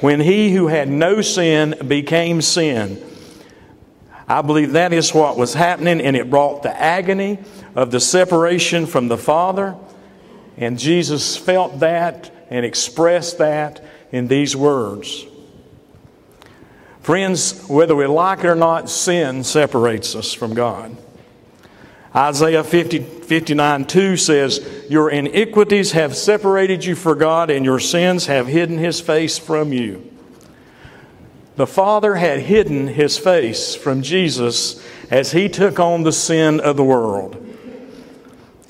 When 0.00 0.20
he 0.20 0.52
who 0.52 0.66
had 0.68 0.88
no 0.88 1.20
sin 1.22 1.74
became 1.86 2.42
sin. 2.42 3.02
I 4.26 4.42
believe 4.42 4.72
that 4.72 4.92
is 4.92 5.12
what 5.12 5.36
was 5.36 5.54
happening, 5.54 6.00
and 6.00 6.16
it 6.16 6.30
brought 6.30 6.62
the 6.62 6.74
agony 6.74 7.38
of 7.74 7.90
the 7.90 8.00
separation 8.00 8.86
from 8.86 9.08
the 9.08 9.18
Father. 9.18 9.76
And 10.56 10.78
Jesus 10.78 11.36
felt 11.36 11.80
that 11.80 12.30
and 12.50 12.64
expressed 12.64 13.38
that 13.38 13.84
in 14.12 14.28
these 14.28 14.56
words. 14.56 15.26
Friends, 17.00 17.66
whether 17.68 17.94
we 17.94 18.06
like 18.06 18.40
it 18.40 18.46
or 18.46 18.54
not, 18.54 18.88
sin 18.88 19.44
separates 19.44 20.14
us 20.14 20.32
from 20.32 20.54
God. 20.54 20.96
Isaiah 22.16 22.62
50, 22.62 23.00
59 23.00 23.84
2 23.86 24.16
says, 24.16 24.84
Your 24.88 25.10
iniquities 25.10 25.92
have 25.92 26.16
separated 26.16 26.84
you 26.84 26.94
from 26.94 27.18
God, 27.18 27.50
and 27.50 27.64
your 27.64 27.80
sins 27.80 28.26
have 28.26 28.46
hidden 28.46 28.78
his 28.78 29.00
face 29.00 29.36
from 29.36 29.72
you. 29.72 30.10
The 31.56 31.66
Father 31.66 32.16
had 32.16 32.40
hidden 32.40 32.88
his 32.88 33.18
face 33.18 33.74
from 33.74 34.02
Jesus 34.02 34.84
as 35.10 35.32
he 35.32 35.48
took 35.48 35.80
on 35.80 36.02
the 36.02 36.12
sin 36.12 36.60
of 36.60 36.76
the 36.76 36.84
world. 36.84 37.40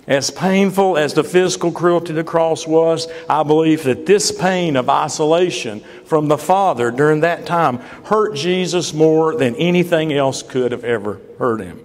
As 0.07 0.31
painful 0.31 0.99
as 0.99 1.15
the 1.15 1.25
physical 1.25 1.73
cruelty 1.73 2.11
of 2.11 2.17
the 2.17 2.25
cross 2.25 2.67
was, 2.67 3.09
I 3.29 3.43
believe 3.43 3.85
that 3.85 4.05
this 4.05 4.31
pain 4.33 4.77
of 4.77 4.91
isolation 4.91 5.81
from 6.05 6.29
the 6.29 6.37
Father 6.37 6.91
during 6.91 7.21
that 7.21 7.47
time 7.47 7.79
hurt 8.05 8.35
Jesus 8.35 8.93
more 8.93 9.35
than 9.37 9.55
anything 9.57 10.13
else 10.13 10.43
could 10.43 10.73
have 10.73 10.85
ever 10.85 11.21
hurt 11.39 11.61
him. 11.61 11.83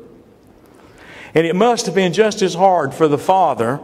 And 1.33 1.45
it 1.45 1.55
must 1.55 1.85
have 1.85 1.95
been 1.95 2.13
just 2.13 2.41
as 2.41 2.55
hard 2.55 2.93
for 2.93 3.07
the 3.07 3.17
Father 3.17 3.79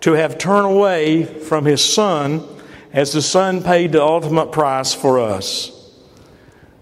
to 0.00 0.12
have 0.12 0.38
turned 0.38 0.66
away 0.66 1.24
from 1.24 1.64
his 1.64 1.82
Son 1.82 2.46
as 2.92 3.12
the 3.12 3.22
Son 3.22 3.62
paid 3.62 3.92
the 3.92 4.02
ultimate 4.02 4.52
price 4.52 4.92
for 4.92 5.18
us. 5.18 5.78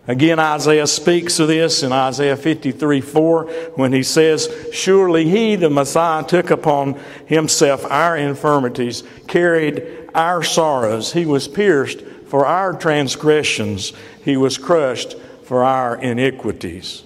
Again, 0.08 0.40
Isaiah 0.40 0.88
speaks 0.88 1.38
of 1.38 1.46
this 1.46 1.84
in 1.84 1.92
Isaiah 1.92 2.36
53 2.36 3.00
4 3.00 3.44
when 3.76 3.92
he 3.92 4.02
says, 4.02 4.48
Surely 4.72 5.28
he, 5.28 5.54
the 5.54 5.70
Messiah, 5.70 6.24
took 6.24 6.50
upon 6.50 6.98
himself 7.26 7.84
our 7.84 8.16
infirmities, 8.16 9.04
carried 9.28 10.08
our 10.14 10.42
sorrows. 10.42 11.12
He 11.12 11.26
was 11.26 11.46
pierced 11.46 12.00
for 12.26 12.46
our 12.46 12.72
transgressions, 12.72 13.92
he 14.24 14.36
was 14.36 14.58
crushed 14.58 15.16
for 15.44 15.62
our 15.62 15.96
iniquities. 15.96 17.04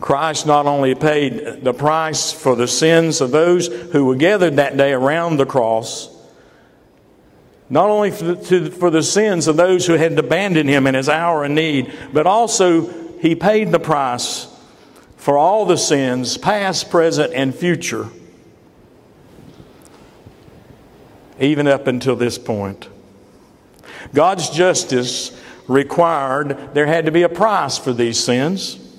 Christ 0.00 0.46
not 0.46 0.66
only 0.66 0.94
paid 0.94 1.62
the 1.62 1.74
price 1.74 2.32
for 2.32 2.56
the 2.56 2.66
sins 2.66 3.20
of 3.20 3.30
those 3.30 3.66
who 3.66 4.06
were 4.06 4.16
gathered 4.16 4.56
that 4.56 4.76
day 4.76 4.92
around 4.92 5.36
the 5.36 5.46
cross, 5.46 6.08
not 7.68 7.90
only 7.90 8.10
for 8.10 8.24
the, 8.24 8.36
to, 8.36 8.70
for 8.70 8.90
the 8.90 9.02
sins 9.02 9.46
of 9.46 9.56
those 9.56 9.86
who 9.86 9.92
had 9.92 10.18
abandoned 10.18 10.68
him 10.68 10.86
in 10.86 10.94
his 10.94 11.08
hour 11.08 11.44
of 11.44 11.50
need, 11.50 11.92
but 12.12 12.26
also 12.26 12.88
he 13.18 13.34
paid 13.34 13.70
the 13.70 13.78
price 13.78 14.46
for 15.16 15.36
all 15.36 15.66
the 15.66 15.76
sins, 15.76 16.38
past, 16.38 16.90
present, 16.90 17.32
and 17.34 17.54
future, 17.54 18.08
even 21.38 21.66
up 21.66 21.86
until 21.86 22.16
this 22.16 22.38
point. 22.38 22.88
God's 24.14 24.48
justice 24.48 25.38
required 25.68 26.74
there 26.74 26.86
had 26.86 27.04
to 27.04 27.12
be 27.12 27.22
a 27.22 27.28
price 27.28 27.76
for 27.76 27.92
these 27.92 28.18
sins 28.18 28.89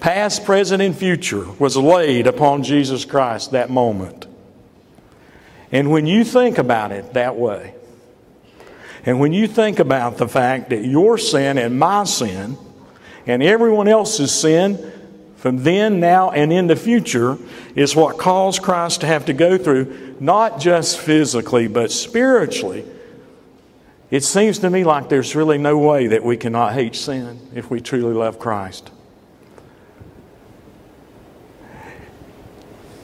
past, 0.00 0.44
present, 0.44 0.82
and 0.82 0.96
future, 0.96 1.44
was 1.58 1.76
laid 1.76 2.26
upon 2.26 2.62
Jesus 2.62 3.04
Christ 3.04 3.52
that 3.52 3.70
moment. 3.70 4.26
And 5.70 5.90
when 5.90 6.06
you 6.06 6.24
think 6.24 6.58
about 6.58 6.90
it 6.90 7.12
that 7.12 7.36
way, 7.36 7.74
and 9.04 9.20
when 9.20 9.32
you 9.32 9.46
think 9.46 9.78
about 9.78 10.18
the 10.18 10.28
fact 10.28 10.70
that 10.70 10.84
your 10.84 11.16
sin 11.16 11.58
and 11.58 11.78
my 11.78 12.04
sin 12.04 12.58
and 13.26 13.42
everyone 13.42 13.88
else's 13.88 14.32
sin 14.32 14.92
from 15.36 15.62
then, 15.62 16.00
now, 16.00 16.30
and 16.30 16.52
in 16.52 16.66
the 16.66 16.76
future 16.76 17.38
is 17.74 17.96
what 17.96 18.18
caused 18.18 18.60
Christ 18.60 19.00
to 19.00 19.06
have 19.06 19.24
to 19.26 19.32
go 19.32 19.56
through, 19.56 20.16
not 20.20 20.60
just 20.60 20.98
physically, 20.98 21.66
but 21.66 21.90
spiritually. 21.90 22.84
It 24.10 24.22
seems 24.22 24.58
to 24.58 24.68
me 24.68 24.84
like 24.84 25.08
there's 25.08 25.34
really 25.34 25.56
no 25.56 25.78
way 25.78 26.08
that 26.08 26.22
we 26.22 26.36
cannot 26.36 26.74
hate 26.74 26.94
sin 26.94 27.40
if 27.54 27.70
we 27.70 27.80
truly 27.80 28.12
love 28.12 28.38
Christ. 28.38 28.90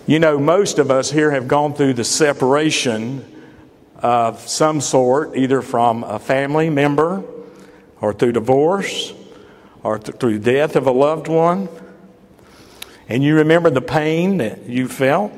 You 0.08 0.20
know, 0.20 0.38
most 0.38 0.78
of 0.78 0.88
us 0.88 1.10
here 1.10 1.32
have 1.32 1.48
gone 1.48 1.74
through 1.74 1.94
the 1.94 2.04
separation 2.04 3.24
of 3.96 4.38
some 4.46 4.80
sort, 4.80 5.36
either 5.36 5.60
from 5.62 6.04
a 6.04 6.20
family 6.20 6.70
member 6.70 7.24
or 8.00 8.12
through 8.12 8.30
divorce 8.30 9.12
or 9.82 9.98
th- 9.98 10.16
through 10.18 10.38
death 10.38 10.76
of 10.76 10.86
a 10.86 10.92
loved 10.92 11.26
one. 11.26 11.68
And 13.08 13.24
you 13.24 13.34
remember 13.34 13.68
the 13.68 13.80
pain 13.80 14.36
that 14.36 14.68
you 14.68 14.86
felt. 14.86 15.32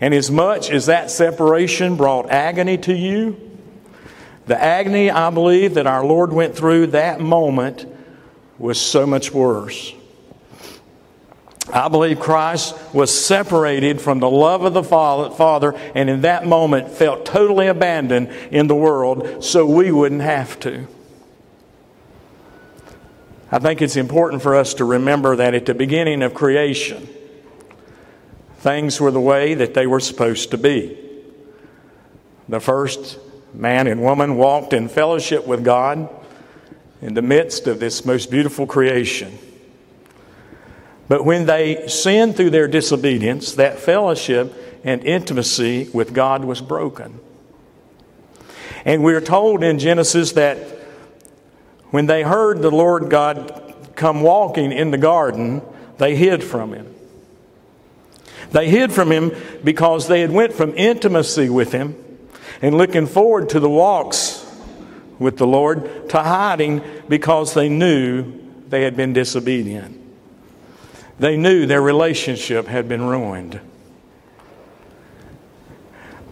And 0.00 0.14
as 0.14 0.32
much 0.32 0.68
as 0.70 0.86
that 0.86 1.08
separation 1.08 1.94
brought 1.94 2.28
agony 2.30 2.76
to 2.78 2.92
you, 2.92 3.40
the 4.46 4.60
agony 4.60 5.12
I 5.12 5.30
believe 5.30 5.74
that 5.74 5.86
our 5.86 6.04
Lord 6.04 6.32
went 6.32 6.56
through 6.56 6.88
that 6.88 7.20
moment 7.20 7.86
was 8.58 8.80
so 8.80 9.06
much 9.06 9.32
worse. 9.32 9.94
I 11.72 11.88
believe 11.88 12.18
Christ 12.18 12.74
was 12.94 13.12
separated 13.12 14.00
from 14.00 14.20
the 14.20 14.30
love 14.30 14.64
of 14.64 14.74
the 14.74 14.82
Father 14.82 15.74
and 15.94 16.08
in 16.08 16.22
that 16.22 16.46
moment 16.46 16.90
felt 16.90 17.26
totally 17.26 17.66
abandoned 17.66 18.28
in 18.50 18.66
the 18.66 18.74
world 18.74 19.44
so 19.44 19.66
we 19.66 19.92
wouldn't 19.92 20.22
have 20.22 20.58
to. 20.60 20.86
I 23.50 23.58
think 23.58 23.80
it's 23.80 23.96
important 23.96 24.42
for 24.42 24.54
us 24.54 24.74
to 24.74 24.84
remember 24.84 25.36
that 25.36 25.54
at 25.54 25.66
the 25.66 25.74
beginning 25.74 26.22
of 26.22 26.34
creation, 26.34 27.08
things 28.58 29.00
were 29.00 29.10
the 29.10 29.20
way 29.20 29.54
that 29.54 29.74
they 29.74 29.86
were 29.86 30.00
supposed 30.00 30.50
to 30.50 30.58
be. 30.58 30.98
The 32.48 32.60
first 32.60 33.18
man 33.54 33.86
and 33.86 34.02
woman 34.02 34.36
walked 34.36 34.72
in 34.72 34.88
fellowship 34.88 35.46
with 35.46 35.64
God 35.64 36.08
in 37.00 37.14
the 37.14 37.22
midst 37.22 37.66
of 37.66 37.80
this 37.80 38.04
most 38.04 38.30
beautiful 38.30 38.66
creation. 38.66 39.38
But 41.08 41.24
when 41.24 41.46
they 41.46 41.88
sinned 41.88 42.36
through 42.36 42.50
their 42.50 42.68
disobedience, 42.68 43.54
that 43.54 43.78
fellowship 43.78 44.52
and 44.84 45.02
intimacy 45.04 45.88
with 45.92 46.12
God 46.12 46.44
was 46.44 46.60
broken. 46.60 47.18
And 48.84 49.02
we're 49.02 49.22
told 49.22 49.64
in 49.64 49.78
Genesis 49.78 50.32
that 50.32 50.58
when 51.90 52.06
they 52.06 52.22
heard 52.22 52.60
the 52.60 52.70
Lord 52.70 53.10
God 53.10 53.74
come 53.96 54.20
walking 54.20 54.70
in 54.70 54.90
the 54.90 54.98
garden, 54.98 55.62
they 55.96 56.14
hid 56.14 56.44
from 56.44 56.72
him. 56.72 56.94
They 58.50 58.68
hid 58.68 58.92
from 58.92 59.10
him 59.10 59.32
because 59.64 60.08
they 60.08 60.20
had 60.20 60.30
went 60.30 60.52
from 60.52 60.74
intimacy 60.76 61.48
with 61.48 61.72
him 61.72 61.96
and 62.62 62.76
looking 62.76 63.06
forward 63.06 63.50
to 63.50 63.60
the 63.60 63.68
walks 63.68 64.44
with 65.18 65.36
the 65.36 65.46
Lord 65.46 66.08
to 66.10 66.22
hiding 66.22 66.82
because 67.08 67.54
they 67.54 67.68
knew 67.68 68.32
they 68.68 68.82
had 68.82 68.96
been 68.96 69.12
disobedient. 69.12 70.07
They 71.18 71.36
knew 71.36 71.66
their 71.66 71.82
relationship 71.82 72.66
had 72.66 72.88
been 72.88 73.02
ruined. 73.02 73.60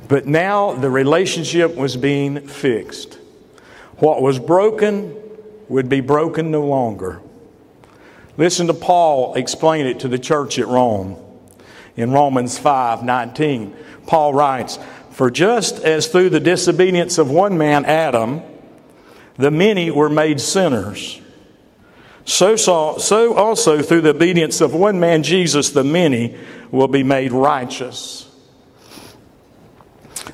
But 0.09 0.27
now 0.27 0.73
the 0.73 0.91
relationship 0.91 1.75
was 1.75 1.97
being 1.97 2.47
fixed. 2.47 3.19
What 3.99 4.23
was 4.23 4.39
broken 4.39 5.17
would 5.69 5.89
be 5.89 6.01
broken 6.01 6.53
no 6.53 6.65
longer. 6.65 7.21
Listen 8.37 8.69
to 8.69 8.75
Paul 8.75 9.35
explain 9.35 9.87
it 9.87 10.01
to 10.01 10.09
the 10.09 10.19
church 10.19 10.59
at 10.59 10.69
Rome. 10.69 11.17
In 11.97 12.13
Romans 12.13 12.59
5 12.59 13.03
19, 13.03 13.75
Paul 14.07 14.35
writes, 14.35 14.79
For 15.11 15.31
just 15.31 15.79
as 15.81 16.07
through 16.07 16.31
the 16.31 16.41
disobedience 16.41 17.19
of 17.19 17.31
one 17.31 17.59
man, 17.59 17.85
Adam, 17.87 18.43
the 19.37 19.51
many 19.51 19.91
were 19.91 20.11
made 20.11 20.41
sinners 20.41 21.21
so, 22.27 22.57
saw, 22.57 22.99
so 22.99 23.35
also 23.35 23.81
through 23.83 24.01
the 24.01 24.11
obedience 24.11 24.61
of 24.61 24.75
one 24.75 24.99
man, 24.99 25.23
Jesus, 25.23 25.71
the 25.71 25.85
many 25.85 26.37
will 26.73 26.89
be 26.89 27.05
made 27.05 27.31
righteous. 27.31 28.29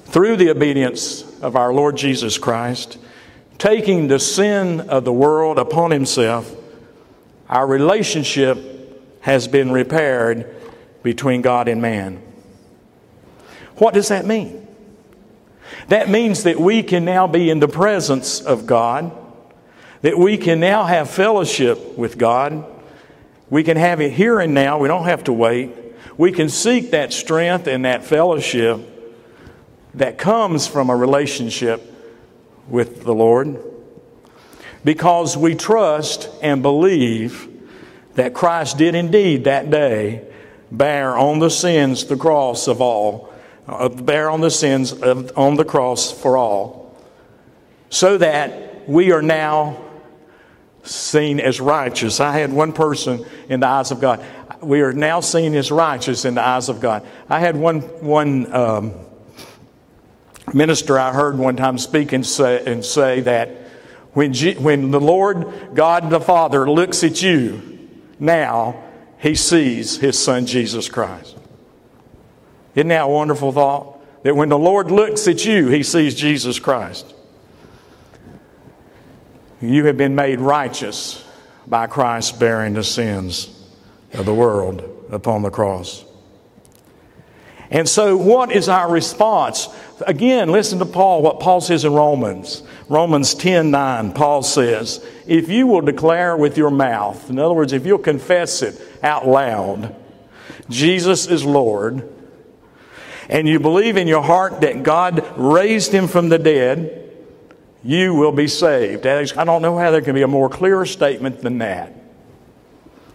Through 0.06 0.36
the 0.36 0.48
obedience 0.50 1.22
of 1.40 1.54
our 1.54 1.72
Lord 1.72 1.98
Jesus 1.98 2.38
Christ, 2.38 2.96
taking 3.58 4.08
the 4.08 4.18
sin 4.18 4.80
of 4.80 5.04
the 5.04 5.12
world 5.12 5.58
upon 5.58 5.90
himself, 5.90 6.56
our 7.50 7.66
relationship 7.66 8.58
has 9.20 9.46
been 9.46 9.70
repaired 9.70 10.56
between 11.02 11.42
God 11.42 11.68
and 11.68 11.82
man. 11.82 12.22
What 13.76 13.92
does 13.92 14.08
that 14.08 14.24
mean? 14.24 14.66
That 15.88 16.08
means 16.08 16.44
that 16.44 16.58
we 16.58 16.82
can 16.82 17.04
now 17.04 17.26
be 17.26 17.50
in 17.50 17.60
the 17.60 17.68
presence 17.68 18.40
of 18.40 18.64
God 18.64 19.12
that 20.02 20.18
we 20.18 20.36
can 20.36 20.60
now 20.60 20.84
have 20.84 21.08
fellowship 21.10 21.96
with 21.96 22.18
God. 22.18 22.64
We 23.50 23.62
can 23.62 23.76
have 23.76 24.00
it 24.00 24.12
here 24.12 24.40
and 24.40 24.52
now. 24.54 24.78
We 24.78 24.88
don't 24.88 25.04
have 25.04 25.24
to 25.24 25.32
wait. 25.32 25.70
We 26.16 26.32
can 26.32 26.48
seek 26.48 26.90
that 26.90 27.12
strength 27.12 27.66
and 27.66 27.84
that 27.84 28.04
fellowship 28.04 28.80
that 29.94 30.18
comes 30.18 30.66
from 30.66 30.90
a 30.90 30.96
relationship 30.96 31.82
with 32.68 33.02
the 33.04 33.14
Lord 33.14 33.58
because 34.84 35.36
we 35.36 35.54
trust 35.54 36.28
and 36.42 36.62
believe 36.62 37.48
that 38.14 38.34
Christ 38.34 38.78
did 38.78 38.94
indeed 38.94 39.44
that 39.44 39.70
day 39.70 40.28
bear 40.70 41.16
on 41.16 41.38
the 41.38 41.50
sins 41.50 42.06
the 42.06 42.16
cross 42.16 42.66
of 42.66 42.80
all, 42.80 43.32
uh, 43.68 43.88
bear 43.88 44.30
on 44.30 44.40
the 44.40 44.50
sins 44.50 44.92
of, 44.92 45.36
on 45.36 45.56
the 45.56 45.64
cross 45.64 46.10
for 46.10 46.36
all, 46.36 46.96
so 47.90 48.18
that 48.18 48.88
we 48.88 49.12
are 49.12 49.22
now 49.22 49.81
seen 50.82 51.40
as 51.40 51.60
righteous. 51.60 52.20
I 52.20 52.32
had 52.38 52.52
one 52.52 52.72
person 52.72 53.24
in 53.48 53.60
the 53.60 53.68
eyes 53.68 53.90
of 53.90 54.00
God. 54.00 54.24
We 54.60 54.82
are 54.82 54.92
now 54.92 55.20
seen 55.20 55.54
as 55.54 55.70
righteous 55.70 56.24
in 56.24 56.34
the 56.34 56.46
eyes 56.46 56.68
of 56.68 56.80
God. 56.80 57.06
I 57.28 57.40
had 57.40 57.56
one 57.56 57.80
one 57.80 58.52
um, 58.52 58.94
minister 60.52 60.98
I 60.98 61.12
heard 61.12 61.38
one 61.38 61.56
time 61.56 61.78
speak 61.78 62.12
and 62.12 62.26
say, 62.26 62.64
and 62.64 62.84
say 62.84 63.20
that 63.20 63.50
when 64.12 64.32
G, 64.32 64.54
when 64.54 64.90
the 64.90 65.00
Lord 65.00 65.74
God 65.74 66.10
the 66.10 66.20
Father 66.20 66.68
looks 66.70 67.02
at 67.04 67.22
you 67.22 67.88
now, 68.18 68.82
He 69.18 69.34
sees 69.34 69.96
His 69.96 70.18
Son 70.18 70.46
Jesus 70.46 70.88
Christ. 70.88 71.36
Isn't 72.74 72.88
that 72.88 73.02
a 73.02 73.08
wonderful 73.08 73.52
thought? 73.52 73.98
That 74.24 74.36
when 74.36 74.48
the 74.48 74.58
Lord 74.58 74.90
looks 74.90 75.26
at 75.28 75.44
you, 75.44 75.68
He 75.68 75.82
sees 75.82 76.14
Jesus 76.14 76.58
Christ. 76.58 77.14
You 79.62 79.86
have 79.86 79.96
been 79.96 80.14
made 80.14 80.40
righteous 80.40 81.24
by 81.66 81.86
Christ 81.86 82.38
bearing 82.38 82.74
the 82.74 82.84
sins 82.84 83.48
of 84.12 84.26
the 84.26 84.34
world 84.34 84.82
upon 85.10 85.42
the 85.42 85.50
cross. 85.50 86.04
And 87.70 87.88
so, 87.88 88.16
what 88.18 88.52
is 88.52 88.68
our 88.68 88.90
response 88.90 89.68
Again, 90.06 90.50
listen 90.50 90.78
to 90.78 90.86
Paul, 90.86 91.22
what 91.22 91.40
Paul 91.40 91.60
says 91.60 91.84
in 91.84 91.92
Romans. 91.92 92.62
Romans 92.88 93.34
10 93.34 93.70
9, 93.70 94.12
Paul 94.12 94.42
says, 94.42 95.04
If 95.26 95.48
you 95.48 95.66
will 95.66 95.80
declare 95.80 96.36
with 96.36 96.56
your 96.56 96.70
mouth, 96.70 97.30
in 97.30 97.38
other 97.38 97.54
words, 97.54 97.72
if 97.72 97.86
you'll 97.86 97.98
confess 97.98 98.62
it 98.62 98.80
out 99.02 99.26
loud, 99.26 99.94
Jesus 100.68 101.26
is 101.26 101.44
Lord, 101.44 102.08
and 103.28 103.48
you 103.48 103.60
believe 103.60 103.96
in 103.96 104.08
your 104.08 104.22
heart 104.22 104.60
that 104.62 104.82
God 104.82 105.24
raised 105.36 105.92
him 105.92 106.08
from 106.08 106.28
the 106.28 106.38
dead, 106.38 107.01
you 107.84 108.14
will 108.14 108.32
be 108.32 108.46
saved. 108.46 109.06
I 109.06 109.44
don't 109.44 109.62
know 109.62 109.76
how 109.76 109.90
there 109.90 110.02
can 110.02 110.14
be 110.14 110.22
a 110.22 110.28
more 110.28 110.48
clear 110.48 110.84
statement 110.86 111.40
than 111.40 111.58
that. 111.58 111.94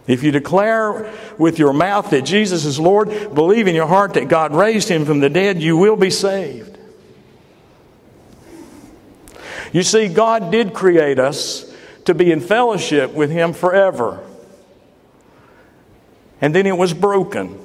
If 0.07 0.23
you 0.23 0.31
declare 0.31 1.13
with 1.37 1.59
your 1.59 1.73
mouth 1.73 2.09
that 2.11 2.21
Jesus 2.21 2.63
is 2.63 2.79
Lord, 2.79 3.09
believe 3.33 3.67
in 3.67 3.75
your 3.75 3.87
heart 3.87 4.13
that 4.13 4.29
God 4.29 4.55
raised 4.55 4.87
him 4.87 5.05
from 5.05 5.19
the 5.19 5.29
dead, 5.29 5.61
you 5.61 5.75
will 5.75 5.97
be 5.97 6.09
saved. 6.09 6.77
You 9.73 9.83
see, 9.83 10.07
God 10.07 10.49
did 10.51 10.73
create 10.73 11.19
us 11.19 11.69
to 12.05 12.13
be 12.13 12.31
in 12.31 12.39
fellowship 12.39 13.13
with 13.13 13.29
him 13.29 13.51
forever. 13.51 14.23
And 16.39 16.55
then 16.55 16.65
it 16.65 16.77
was 16.77 16.93
broken. 16.93 17.59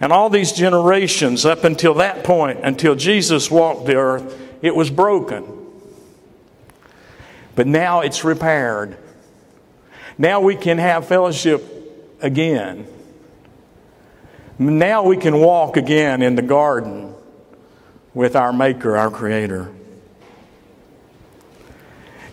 And 0.00 0.12
all 0.12 0.28
these 0.28 0.52
generations 0.52 1.46
up 1.46 1.64
until 1.64 1.94
that 1.94 2.24
point, 2.24 2.60
until 2.62 2.94
Jesus 2.94 3.50
walked 3.50 3.86
the 3.86 3.96
earth, 3.96 4.47
it 4.62 4.74
was 4.74 4.90
broken. 4.90 5.46
But 7.54 7.66
now 7.66 8.00
it's 8.00 8.24
repaired. 8.24 8.96
Now 10.16 10.40
we 10.40 10.56
can 10.56 10.78
have 10.78 11.06
fellowship 11.06 11.64
again. 12.20 12.86
Now 14.58 15.04
we 15.04 15.16
can 15.16 15.38
walk 15.38 15.76
again 15.76 16.22
in 16.22 16.34
the 16.34 16.42
garden 16.42 17.14
with 18.14 18.34
our 18.34 18.52
Maker, 18.52 18.96
our 18.96 19.10
Creator. 19.10 19.72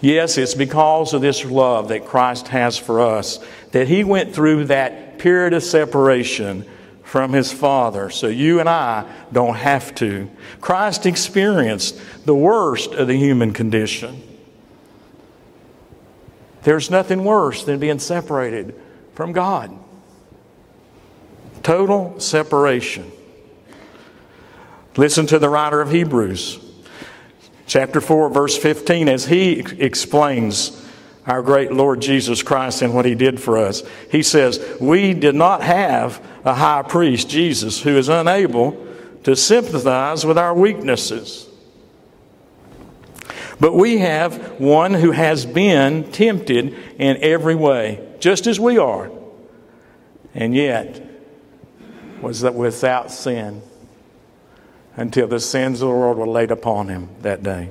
Yes, 0.02 0.38
it's 0.38 0.54
because 0.54 1.14
of 1.14 1.22
this 1.22 1.46
love 1.46 1.88
that 1.90 2.06
Christ 2.06 2.48
has 2.50 2.78
for 2.78 3.02
us 3.02 3.40
that 3.72 3.88
He 3.88 4.04
went 4.04 4.34
through 4.34 4.66
that 4.66 5.20
period 5.20 5.54
of 5.54 5.64
separation 5.64 6.66
from 7.16 7.32
His 7.32 7.50
Father 7.50 8.10
so 8.10 8.28
you 8.28 8.60
and 8.60 8.68
I 8.68 9.10
don't 9.32 9.56
have 9.56 9.96
to. 9.96 10.30
Christ 10.60 11.06
experienced 11.06 11.98
the 12.26 12.36
worst 12.36 12.92
of 12.92 13.08
the 13.08 13.16
human 13.16 13.54
condition. 13.54 14.22
There's 16.64 16.92
nothing 16.92 17.24
worse 17.24 17.64
than 17.64 17.80
being 17.80 18.00
separated 18.00 18.76
from 19.14 19.32
God. 19.32 19.72
Total 21.64 22.20
separation. 22.20 23.10
Listen 24.98 25.26
to 25.28 25.40
the 25.40 25.48
writer 25.48 25.80
of 25.80 25.92
Hebrews, 25.92 26.60
chapter 27.66 28.02
4, 28.02 28.28
verse 28.28 28.58
15, 28.58 29.08
as 29.08 29.28
he 29.28 29.60
explains 29.80 30.86
our 31.26 31.42
great 31.42 31.72
Lord 31.72 32.02
Jesus 32.02 32.44
Christ 32.44 32.82
and 32.82 32.94
what 32.94 33.06
he 33.06 33.16
did 33.16 33.40
for 33.40 33.58
us. 33.58 33.84
He 34.12 34.22
says, 34.22 34.60
We 34.82 35.14
did 35.14 35.34
not 35.34 35.64
have 35.64 36.22
a 36.46 36.54
high 36.54 36.84
priest, 36.84 37.30
Jesus, 37.30 37.82
who 37.82 37.98
is 37.98 38.08
unable 38.08 38.82
to 39.24 39.36
sympathize 39.36 40.26
with 40.26 40.38
our 40.38 40.54
weaknesses 40.54 41.50
but 43.60 43.74
we 43.74 44.00
have 44.00 44.60
one 44.60 44.94
who 44.94 45.12
has 45.12 45.46
been 45.46 46.12
tempted 46.12 46.76
in 47.00 47.18
every 47.18 47.56
way, 47.56 48.06
just 48.20 48.48
as 48.48 48.60
we 48.60 48.78
are, 48.78 49.12
and 50.34 50.54
yet 50.54 51.02
was 52.22 52.42
that 52.42 52.54
without 52.54 53.12
sin 53.12 53.62
until 54.98 55.28
the 55.28 55.40
sins 55.40 55.82
of 55.82 55.90
the 55.90 55.94
world 55.94 56.18
were 56.18 56.28
laid 56.28 56.52
upon 56.52 56.88
him 56.88 57.10
that 57.22 57.44
day. 57.44 57.70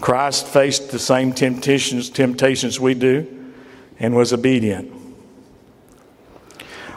Christ 0.00 0.46
faced 0.46 0.90
the 0.90 0.98
same 0.98 1.32
temptations, 1.32 2.10
temptations 2.10 2.78
we 2.78 2.94
do 2.94 3.52
and 3.98 4.14
was 4.14 4.32
obedient. 4.32 4.92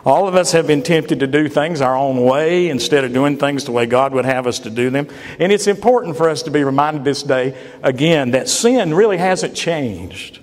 All 0.06 0.28
of 0.28 0.36
us 0.36 0.54
have 0.54 0.66
been 0.66 0.82
tempted 0.82 1.20
to 1.20 1.28
do 1.28 1.50
things 1.50 1.82
our 1.82 1.96
own 1.96 2.24
way 2.24 2.70
instead 2.70 3.04
of 3.04 3.12
doing 3.12 3.38
things 3.38 3.66
the 3.66 3.72
way 3.72 3.86
God 3.86 4.14
would 4.14 4.26
have 4.26 4.48
us 4.48 4.60
to 4.60 4.70
do 4.70 4.90
them. 4.90 5.08
And 5.40 5.52
it's 5.52 5.68
important 5.68 6.16
for 6.16 6.30
us 6.30 6.44
to 6.44 6.52
be 6.52 6.64
reminded 6.64 7.04
this 7.04 7.22
day, 7.22 7.58
again, 7.84 8.32
that 8.32 8.48
sin 8.48 8.94
really 8.94 9.18
hasn't 9.18 9.56
changed. 9.56 10.40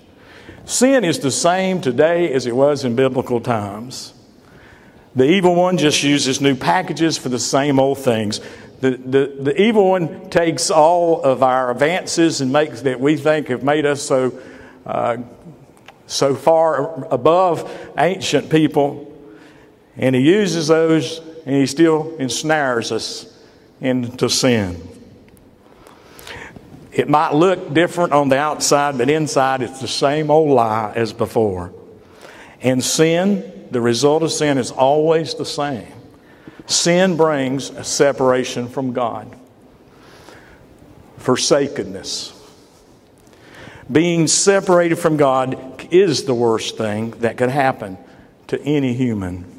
Sin 0.66 1.04
is 1.04 1.20
the 1.20 1.30
same 1.30 1.80
today 1.80 2.32
as 2.32 2.46
it 2.46 2.54
was 2.54 2.84
in 2.84 2.96
biblical 2.96 3.40
times. 3.40 4.12
The 5.14 5.24
evil 5.24 5.54
one 5.54 5.78
just 5.78 6.02
uses 6.02 6.42
new 6.42 6.54
packages 6.54 7.16
for 7.16 7.30
the 7.30 7.38
same 7.38 7.80
old 7.80 7.98
things. 7.98 8.40
The, 8.80 8.90
the, 8.90 9.36
the 9.40 9.62
evil 9.62 9.88
one 9.88 10.28
takes 10.28 10.70
all 10.70 11.22
of 11.22 11.42
our 11.42 11.70
advances 11.70 12.42
and 12.42 12.52
makes 12.52 12.82
that 12.82 13.00
we 13.00 13.16
think 13.16 13.48
have 13.48 13.62
made 13.62 13.86
us 13.86 14.02
so, 14.02 14.38
uh, 14.84 15.16
so 16.06 16.34
far 16.34 17.06
above 17.06 17.72
ancient 17.96 18.50
people 18.50 19.15
and 19.96 20.14
he 20.14 20.22
uses 20.22 20.68
those 20.68 21.20
and 21.46 21.54
he 21.54 21.66
still 21.66 22.16
ensnares 22.18 22.92
us 22.92 23.32
into 23.80 24.28
sin. 24.28 24.80
It 26.92 27.08
might 27.08 27.34
look 27.34 27.74
different 27.74 28.12
on 28.12 28.30
the 28.30 28.38
outside, 28.38 28.96
but 28.96 29.10
inside 29.10 29.62
it's 29.62 29.80
the 29.80 29.88
same 29.88 30.30
old 30.30 30.50
lie 30.50 30.92
as 30.96 31.12
before. 31.12 31.72
And 32.62 32.82
sin, 32.82 33.68
the 33.70 33.80
result 33.80 34.22
of 34.22 34.32
sin 34.32 34.58
is 34.58 34.70
always 34.70 35.34
the 35.34 35.44
same. 35.44 35.92
Sin 36.66 37.16
brings 37.16 37.70
a 37.70 37.84
separation 37.84 38.68
from 38.68 38.92
God, 38.92 39.36
forsakenness. 41.18 42.32
Being 43.92 44.26
separated 44.26 44.96
from 44.96 45.16
God 45.16 45.86
is 45.92 46.24
the 46.24 46.34
worst 46.34 46.76
thing 46.76 47.10
that 47.18 47.36
could 47.36 47.50
happen 47.50 47.98
to 48.48 48.60
any 48.62 48.94
human. 48.94 49.55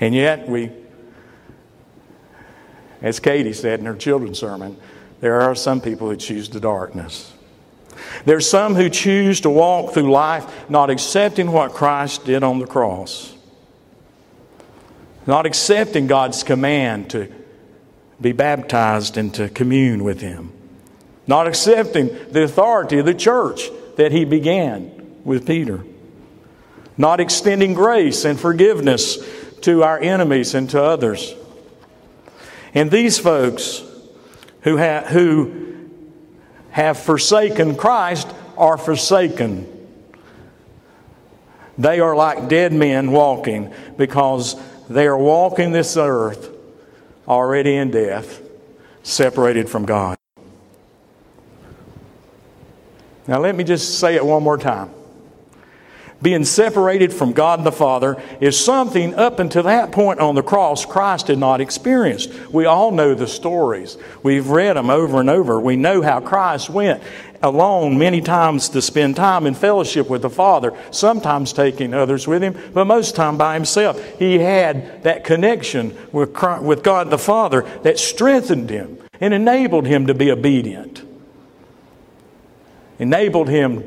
And 0.00 0.14
yet, 0.14 0.48
we, 0.48 0.70
as 3.00 3.20
Katie 3.20 3.52
said 3.52 3.80
in 3.80 3.86
her 3.86 3.94
children's 3.94 4.38
sermon, 4.38 4.76
there 5.20 5.40
are 5.40 5.54
some 5.54 5.80
people 5.80 6.08
who 6.08 6.16
choose 6.16 6.48
the 6.48 6.60
darkness. 6.60 7.32
There's 8.24 8.48
some 8.48 8.74
who 8.74 8.88
choose 8.88 9.40
to 9.42 9.50
walk 9.50 9.94
through 9.94 10.10
life 10.10 10.68
not 10.68 10.90
accepting 10.90 11.52
what 11.52 11.72
Christ 11.72 12.24
did 12.24 12.42
on 12.42 12.58
the 12.58 12.66
cross, 12.66 13.34
not 15.26 15.46
accepting 15.46 16.06
God's 16.06 16.42
command 16.42 17.10
to 17.10 17.32
be 18.20 18.32
baptized 18.32 19.16
and 19.16 19.32
to 19.34 19.48
commune 19.48 20.04
with 20.04 20.20
Him, 20.20 20.52
not 21.26 21.46
accepting 21.46 22.08
the 22.30 22.42
authority 22.42 22.98
of 22.98 23.06
the 23.06 23.14
church 23.14 23.70
that 23.96 24.12
He 24.12 24.24
began 24.24 25.20
with 25.24 25.46
Peter, 25.46 25.84
not 26.96 27.20
extending 27.20 27.74
grace 27.74 28.24
and 28.24 28.38
forgiveness 28.38 29.18
to 29.64 29.82
our 29.82 29.98
enemies 29.98 30.54
and 30.54 30.68
to 30.70 30.82
others. 30.82 31.34
And 32.74 32.90
these 32.90 33.18
folks 33.18 33.82
who 34.60 34.76
have, 34.76 35.06
who 35.06 35.88
have 36.70 36.98
forsaken 36.98 37.74
Christ 37.74 38.28
are 38.58 38.76
forsaken. 38.76 39.70
They 41.78 41.98
are 42.00 42.14
like 42.14 42.48
dead 42.48 42.74
men 42.74 43.10
walking 43.10 43.72
because 43.96 44.60
they 44.88 45.06
are 45.06 45.16
walking 45.16 45.72
this 45.72 45.96
earth 45.96 46.50
already 47.26 47.74
in 47.74 47.90
death, 47.90 48.42
separated 49.02 49.70
from 49.70 49.86
God. 49.86 50.18
Now, 53.26 53.40
let 53.40 53.56
me 53.56 53.64
just 53.64 53.98
say 53.98 54.16
it 54.16 54.24
one 54.24 54.42
more 54.42 54.58
time 54.58 54.90
being 56.24 56.44
separated 56.46 57.12
from 57.12 57.32
God 57.32 57.64
the 57.64 57.70
Father, 57.70 58.20
is 58.40 58.58
something 58.58 59.14
up 59.14 59.38
until 59.38 59.64
that 59.64 59.92
point 59.92 60.20
on 60.20 60.34
the 60.34 60.42
cross 60.42 60.86
Christ 60.86 61.28
had 61.28 61.38
not 61.38 61.60
experienced. 61.60 62.32
We 62.50 62.64
all 62.64 62.90
know 62.90 63.14
the 63.14 63.26
stories. 63.28 63.98
We've 64.22 64.48
read 64.48 64.76
them 64.76 64.88
over 64.88 65.20
and 65.20 65.28
over. 65.28 65.60
We 65.60 65.76
know 65.76 66.00
how 66.00 66.20
Christ 66.20 66.70
went 66.70 67.02
alone 67.42 67.98
many 67.98 68.22
times 68.22 68.70
to 68.70 68.80
spend 68.80 69.16
time 69.16 69.46
in 69.46 69.54
fellowship 69.54 70.08
with 70.08 70.22
the 70.22 70.30
Father, 70.30 70.72
sometimes 70.90 71.52
taking 71.52 71.92
others 71.92 72.26
with 72.26 72.42
him, 72.42 72.58
but 72.72 72.86
most 72.86 73.14
time 73.14 73.36
by 73.36 73.52
himself. 73.52 74.02
He 74.18 74.38
had 74.38 75.02
that 75.02 75.24
connection 75.24 75.94
with, 76.10 76.32
Christ, 76.32 76.62
with 76.62 76.82
God 76.82 77.10
the 77.10 77.18
Father 77.18 77.66
that 77.82 77.98
strengthened 77.98 78.70
him 78.70 78.98
and 79.20 79.34
enabled 79.34 79.86
him 79.86 80.06
to 80.06 80.14
be 80.14 80.30
obedient, 80.30 81.02
enabled 82.98 83.50
him 83.50 83.84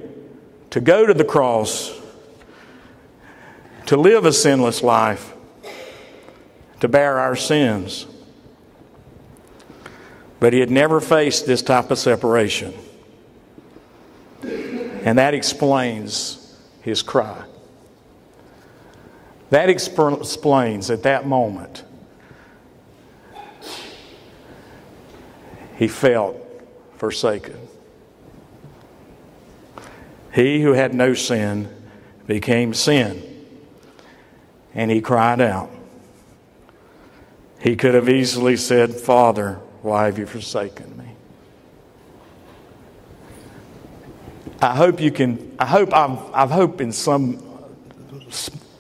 to 0.70 0.80
go 0.80 1.08
to 1.08 1.16
the 1.16 1.26
cross 1.26 1.97
to 3.88 3.98
live 3.98 4.26
a 4.26 4.34
sinless 4.34 4.84
life, 4.84 5.34
to 6.80 6.88
bear 6.88 7.20
our 7.20 7.36
sins. 7.36 8.06
But 10.40 10.54
he 10.54 10.60
had 10.60 10.70
never 10.70 11.02
faced 11.02 11.48
this 11.48 11.62
type 11.62 11.90
of 11.90 11.98
separation. 11.98 12.74
And 14.44 15.18
that 15.18 15.34
explains 15.34 16.56
his 16.82 17.02
cry. 17.02 17.44
That 19.50 19.70
explains 19.70 20.92
at 20.92 21.04
that 21.04 21.26
moment 21.26 21.84
he 25.78 25.88
felt 25.88 26.38
forsaken. 26.98 27.58
He 30.34 30.62
who 30.62 30.74
had 30.74 30.94
no 30.94 31.14
sin 31.14 31.74
became 32.28 32.74
sin, 32.74 33.37
and 34.78 34.92
he 34.92 35.02
cried 35.02 35.42
out. 35.42 35.72
He 37.60 37.76
could 37.76 37.96
have 37.96 38.08
easily 38.08 38.56
said, 38.56 38.94
Father, 38.94 39.56
why 39.82 40.06
have 40.06 40.20
you 40.20 40.28
forsaken 40.28 40.96
me? 40.96 41.06
I 44.62 44.76
hope 44.76 45.02
you 45.02 45.12
can, 45.12 45.56
I 45.60 45.66
hope 45.66 45.94
I've, 45.94 46.20
I've 46.34 46.52
hope 46.52 46.80
in 46.80 46.92
some 46.92 47.44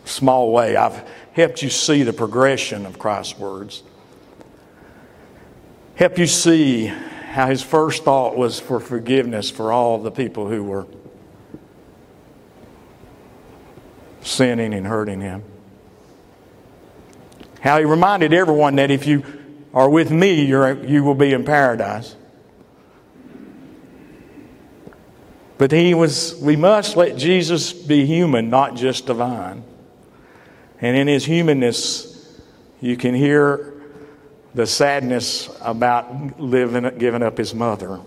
small 0.05 0.51
way 0.51 0.75
I've 0.75 1.03
helped 1.33 1.63
you 1.63 1.69
see 1.69 2.03
the 2.03 2.13
progression 2.13 2.85
of 2.85 2.99
Christ's 2.99 3.37
words. 3.39 3.81
Help 5.95 6.19
you 6.19 6.27
see 6.27 6.85
how 6.85 7.47
his 7.47 7.63
first 7.63 8.03
thought 8.03 8.37
was 8.37 8.59
for 8.59 8.79
forgiveness 8.79 9.49
for 9.49 9.71
all 9.71 9.97
the 9.97 10.11
people 10.11 10.47
who 10.47 10.63
were 10.63 10.85
sinning 14.21 14.75
and 14.75 14.85
hurting 14.85 15.21
him. 15.21 15.43
How 17.59 17.79
he 17.79 17.85
reminded 17.85 18.33
everyone 18.33 18.75
that 18.75 18.91
if 18.91 19.07
you 19.07 19.23
are 19.73 19.89
with 19.89 20.11
me, 20.11 20.45
you're, 20.45 20.83
you 20.85 21.03
will 21.03 21.15
be 21.15 21.33
in 21.33 21.43
paradise. 21.43 22.15
But 25.57 25.71
he 25.71 25.93
was, 25.93 26.35
we 26.41 26.55
must 26.55 26.95
let 26.95 27.17
Jesus 27.17 27.73
be 27.73 28.05
human, 28.05 28.49
not 28.49 28.75
just 28.75 29.07
divine. 29.07 29.63
And 30.79 30.95
in 30.95 31.07
his 31.07 31.25
humanness, 31.25 32.39
you 32.79 32.95
can 32.95 33.15
hear 33.15 33.73
the 34.53 34.67
sadness 34.67 35.49
about 35.61 36.39
living, 36.39 36.97
giving 36.99 37.23
up 37.23 37.37
his 37.37 37.55
mother. 37.55 37.99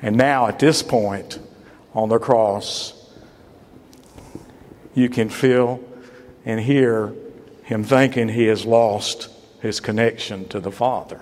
And 0.00 0.16
now, 0.16 0.46
at 0.46 0.60
this 0.60 0.82
point 0.82 1.40
on 1.92 2.08
the 2.08 2.18
cross, 2.18 2.94
you 4.94 5.08
can 5.08 5.28
feel 5.28 5.80
and 6.44 6.60
hear 6.60 7.14
him 7.68 7.84
thinking 7.84 8.30
he 8.30 8.46
has 8.46 8.64
lost 8.64 9.28
his 9.60 9.78
connection 9.78 10.48
to 10.48 10.58
the 10.58 10.72
Father. 10.72 11.20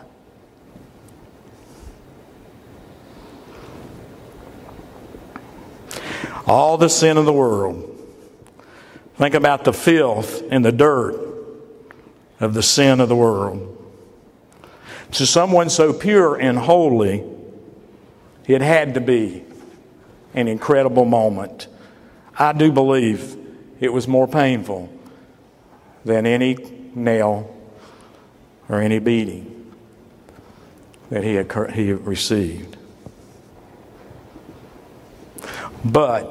All 6.46 6.78
the 6.78 6.88
sin 6.88 7.16
of 7.16 7.24
the 7.24 7.32
world. 7.32 7.92
Think 9.16 9.34
about 9.34 9.64
the 9.64 9.72
filth 9.72 10.40
and 10.48 10.64
the 10.64 10.70
dirt 10.70 11.16
of 12.38 12.54
the 12.54 12.62
sin 12.62 13.00
of 13.00 13.08
the 13.08 13.16
world. 13.16 13.72
To 15.12 15.26
someone 15.26 15.68
so 15.68 15.92
pure 15.92 16.36
and 16.36 16.56
holy, 16.56 17.24
it 18.46 18.60
had 18.60 18.94
to 18.94 19.00
be 19.00 19.42
an 20.32 20.46
incredible 20.46 21.06
moment. 21.06 21.66
I 22.38 22.52
do 22.52 22.70
believe 22.70 23.36
it 23.80 23.92
was 23.92 24.06
more 24.06 24.28
painful 24.28 24.95
than 26.06 26.24
any 26.24 26.56
nail 26.94 27.52
or 28.68 28.80
any 28.80 29.00
beating 29.00 29.74
that 31.10 31.24
he 31.24 31.34
had, 31.34 31.72
he 31.72 31.92
received. 31.92 32.76
But 35.84 36.22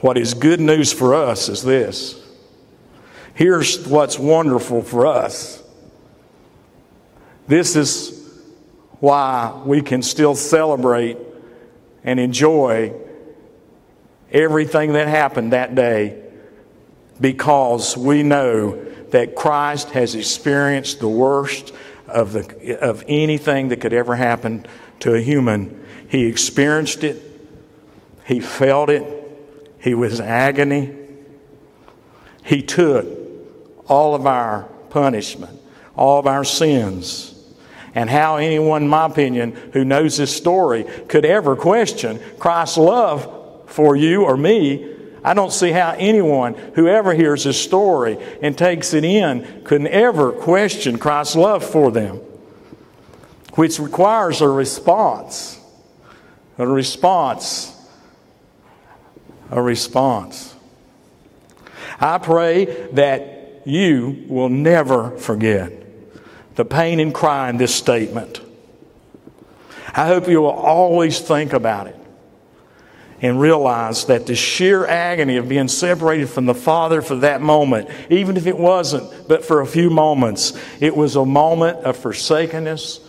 what 0.00 0.16
is 0.16 0.32
good 0.32 0.60
news 0.60 0.94
for 0.94 1.14
us 1.14 1.50
is 1.50 1.62
this. 1.62 2.26
Here's 3.34 3.86
what's 3.86 4.18
wonderful 4.18 4.80
for 4.80 5.06
us. 5.06 5.62
This 7.46 7.76
is 7.76 8.18
why 8.98 9.60
we 9.66 9.82
can 9.82 10.00
still 10.00 10.34
celebrate 10.34 11.18
and 12.02 12.18
enjoy 12.18 12.94
everything 14.30 14.94
that 14.94 15.06
happened 15.06 15.52
that 15.52 15.74
day 15.74 16.21
because 17.22 17.96
we 17.96 18.22
know 18.22 18.84
that 19.10 19.34
Christ 19.34 19.90
has 19.90 20.14
experienced 20.14 20.98
the 21.00 21.08
worst 21.08 21.72
of, 22.08 22.32
the, 22.32 22.78
of 22.80 23.04
anything 23.08 23.68
that 23.68 23.80
could 23.80 23.92
ever 23.92 24.16
happen 24.16 24.66
to 25.00 25.14
a 25.14 25.20
human. 25.20 25.82
He 26.08 26.26
experienced 26.26 27.04
it, 27.04 27.22
he 28.26 28.40
felt 28.40 28.90
it, 28.90 29.04
he 29.78 29.94
was 29.94 30.20
agony. 30.20 30.98
He 32.44 32.60
took 32.60 33.06
all 33.86 34.14
of 34.16 34.26
our 34.26 34.64
punishment, 34.90 35.60
all 35.96 36.18
of 36.18 36.26
our 36.26 36.44
sins. 36.44 37.28
And 37.94 38.10
how 38.10 38.36
anyone, 38.36 38.84
in 38.84 38.88
my 38.88 39.06
opinion, 39.06 39.52
who 39.72 39.84
knows 39.84 40.16
this 40.16 40.34
story 40.34 40.84
could 41.08 41.24
ever 41.24 41.54
question 41.54 42.20
Christ's 42.38 42.78
love 42.78 43.70
for 43.70 43.94
you 43.94 44.24
or 44.24 44.36
me. 44.36 44.91
I 45.24 45.34
don't 45.34 45.52
see 45.52 45.70
how 45.70 45.94
anyone 45.96 46.54
who 46.74 46.88
ever 46.88 47.14
hears 47.14 47.44
this 47.44 47.60
story 47.60 48.18
and 48.42 48.58
takes 48.58 48.92
it 48.92 49.04
in 49.04 49.62
could 49.64 49.86
ever 49.86 50.32
question 50.32 50.98
Christ's 50.98 51.36
love 51.36 51.64
for 51.64 51.92
them, 51.92 52.16
which 53.54 53.78
requires 53.78 54.40
a 54.40 54.48
response. 54.48 55.60
A 56.58 56.66
response. 56.66 57.72
A 59.50 59.62
response. 59.62 60.54
I 62.00 62.18
pray 62.18 62.64
that 62.92 63.62
you 63.64 64.24
will 64.28 64.48
never 64.48 65.16
forget 65.18 65.72
the 66.56 66.64
pain 66.64 66.98
and 66.98 67.14
cry 67.14 67.48
in 67.48 67.58
this 67.58 67.74
statement. 67.74 68.40
I 69.94 70.08
hope 70.08 70.26
you 70.26 70.40
will 70.40 70.50
always 70.50 71.20
think 71.20 71.52
about 71.52 71.86
it 71.86 72.01
and 73.22 73.40
realize 73.40 74.06
that 74.06 74.26
the 74.26 74.34
sheer 74.34 74.84
agony 74.84 75.36
of 75.36 75.48
being 75.48 75.68
separated 75.68 76.28
from 76.28 76.44
the 76.44 76.54
Father 76.54 77.00
for 77.00 77.14
that 77.16 77.40
moment, 77.40 77.88
even 78.10 78.36
if 78.36 78.46
it 78.46 78.58
wasn't 78.58 79.28
but 79.28 79.44
for 79.44 79.60
a 79.60 79.66
few 79.66 79.88
moments, 79.88 80.52
it 80.80 80.94
was 80.94 81.14
a 81.14 81.24
moment 81.24 81.78
of 81.78 81.96
forsakenness 81.96 83.00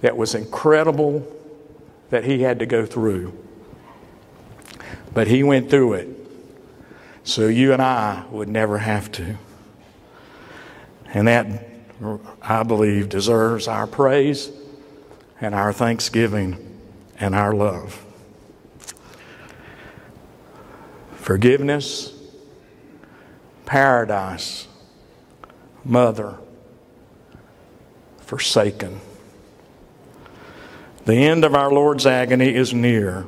that 0.00 0.16
was 0.16 0.34
incredible 0.34 1.26
that 2.10 2.24
he 2.24 2.42
had 2.42 2.58
to 2.58 2.66
go 2.66 2.84
through. 2.84 3.32
But 5.14 5.28
he 5.28 5.44
went 5.44 5.70
through 5.70 5.94
it 5.94 6.08
so 7.22 7.46
you 7.46 7.72
and 7.72 7.80
I 7.80 8.24
would 8.30 8.48
never 8.48 8.78
have 8.78 9.10
to. 9.12 9.38
And 11.06 11.28
that, 11.28 11.68
I 12.42 12.64
believe, 12.64 13.08
deserves 13.08 13.66
our 13.68 13.86
praise 13.86 14.50
and 15.40 15.54
our 15.54 15.72
thanksgiving 15.72 16.80
and 17.18 17.34
our 17.34 17.54
love. 17.54 18.03
Forgiveness, 21.24 22.12
paradise, 23.64 24.68
mother, 25.82 26.36
forsaken. 28.18 29.00
The 31.06 31.14
end 31.14 31.46
of 31.46 31.54
our 31.54 31.72
Lord's 31.72 32.04
agony 32.04 32.54
is 32.54 32.74
near 32.74 33.26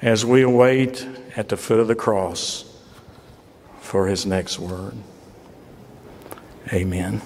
as 0.00 0.26
we 0.26 0.42
await 0.42 1.06
at 1.36 1.48
the 1.48 1.56
foot 1.56 1.78
of 1.78 1.86
the 1.86 1.94
cross 1.94 2.64
for 3.80 4.08
his 4.08 4.26
next 4.26 4.58
word. 4.58 4.94
Amen. 6.72 7.22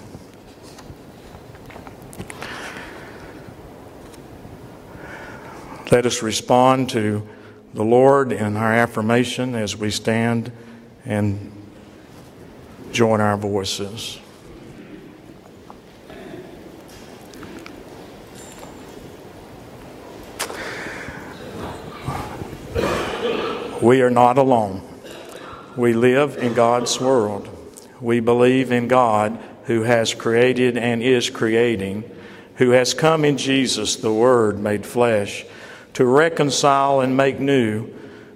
Let 5.90 6.04
us 6.04 6.22
respond 6.22 6.90
to 6.90 7.26
the 7.76 7.84
Lord 7.84 8.32
in 8.32 8.56
our 8.56 8.72
affirmation 8.72 9.54
as 9.54 9.76
we 9.76 9.90
stand 9.90 10.50
and 11.04 11.52
join 12.90 13.20
our 13.20 13.36
voices. 13.36 14.18
We 23.82 24.00
are 24.00 24.08
not 24.08 24.38
alone. 24.38 24.80
We 25.76 25.92
live 25.92 26.38
in 26.38 26.54
God's 26.54 26.98
world. 26.98 27.46
We 28.00 28.20
believe 28.20 28.72
in 28.72 28.88
God 28.88 29.38
who 29.64 29.82
has 29.82 30.14
created 30.14 30.78
and 30.78 31.02
is 31.02 31.28
creating, 31.28 32.10
who 32.54 32.70
has 32.70 32.94
come 32.94 33.22
in 33.22 33.36
Jesus, 33.36 33.96
the 33.96 34.14
Word 34.14 34.58
made 34.58 34.86
flesh 34.86 35.44
to 35.96 36.04
reconcile 36.04 37.00
and 37.00 37.16
make 37.16 37.40
new, 37.40 37.88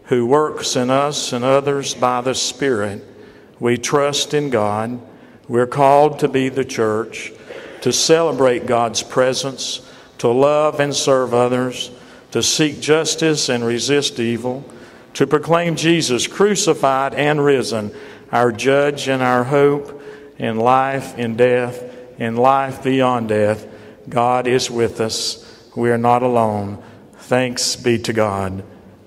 who 0.05 0.25
works 0.25 0.77
in 0.77 0.89
us 0.89 1.35
and 1.35 1.45
others 1.45 1.93
by 1.93 2.23
the 2.23 2.35
Spirit. 2.35 3.05
We 3.59 3.77
trust 3.77 4.33
in 4.33 4.49
God. 4.49 4.99
We're 5.47 5.67
called 5.67 6.21
to 6.21 6.29
be 6.29 6.49
the 6.49 6.65
church, 6.65 7.35
to 7.83 7.93
celebrate 7.93 8.65
God's 8.65 9.03
presence, 9.03 9.87
to 10.17 10.29
love 10.29 10.81
and 10.81 10.97
serve 10.97 11.35
others, 11.35 11.91
to 12.31 12.43
seek 12.43 12.81
justice 12.81 13.51
and 13.51 13.63
resist 13.63 14.19
evil, 14.19 14.65
to 15.13 15.27
proclaim 15.27 15.77
Jesus 15.77 16.27
crucified 16.27 17.13
and 17.13 17.45
risen, 17.45 17.95
our 18.33 18.53
judge 18.53 19.07
and 19.07 19.21
our 19.23 19.45
hope 19.45 20.03
in 20.39 20.57
life, 20.57 21.19
in 21.19 21.37
death, 21.37 21.95
in 22.19 22.37
life 22.37 22.83
beyond 22.83 23.29
death. 23.29 23.67
God 24.09 24.47
is 24.47 24.71
with 24.71 24.99
us. 25.03 25.45
We 25.77 25.91
are 25.91 25.99
not 25.99 26.23
alone. 26.23 26.83
Thanks 27.31 27.77
be 27.77 27.97
to 27.97 28.13
God. 28.13 28.65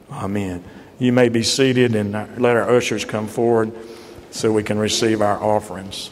Amen. 0.09 0.63
You 0.97 1.11
may 1.11 1.27
be 1.27 1.43
seated 1.43 1.93
and 1.93 2.13
let 2.39 2.55
our 2.55 2.73
ushers 2.73 3.03
come 3.03 3.27
forward 3.27 3.73
so 4.31 4.49
we 4.49 4.63
can 4.63 4.79
receive 4.79 5.21
our 5.21 5.43
offerings. 5.43 6.09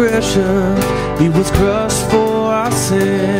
He 0.00 1.28
was 1.28 1.50
crushed 1.50 2.10
for 2.10 2.16
our 2.16 2.72
sins. 2.72 3.39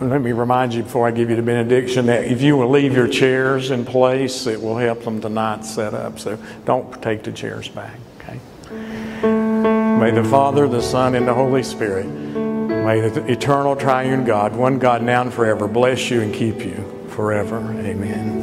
Remind 0.00 0.74
you 0.74 0.82
before 0.82 1.06
I 1.06 1.10
give 1.10 1.30
you 1.30 1.36
the 1.36 1.42
benediction 1.42 2.06
that 2.06 2.24
if 2.24 2.40
you 2.40 2.56
will 2.56 2.70
leave 2.70 2.94
your 2.94 3.08
chairs 3.08 3.70
in 3.70 3.84
place, 3.84 4.46
it 4.46 4.60
will 4.60 4.76
help 4.76 5.02
them 5.02 5.20
to 5.22 5.28
not 5.28 5.64
set 5.64 5.94
up. 5.94 6.18
So 6.18 6.38
don't 6.64 7.02
take 7.02 7.24
the 7.24 7.32
chairs 7.32 7.68
back, 7.68 7.98
okay? 8.18 8.38
May 9.98 10.10
the 10.12 10.24
Father, 10.24 10.68
the 10.68 10.82
Son, 10.82 11.14
and 11.14 11.26
the 11.26 11.34
Holy 11.34 11.62
Spirit, 11.62 12.06
may 12.06 13.00
the 13.00 13.24
eternal 13.30 13.74
triune 13.74 14.24
God, 14.24 14.54
one 14.54 14.78
God 14.78 15.02
now 15.02 15.22
and 15.22 15.34
forever, 15.34 15.66
bless 15.66 16.10
you 16.10 16.20
and 16.20 16.32
keep 16.32 16.64
you 16.64 16.84
forever. 17.08 17.58
Amen. 17.58 18.37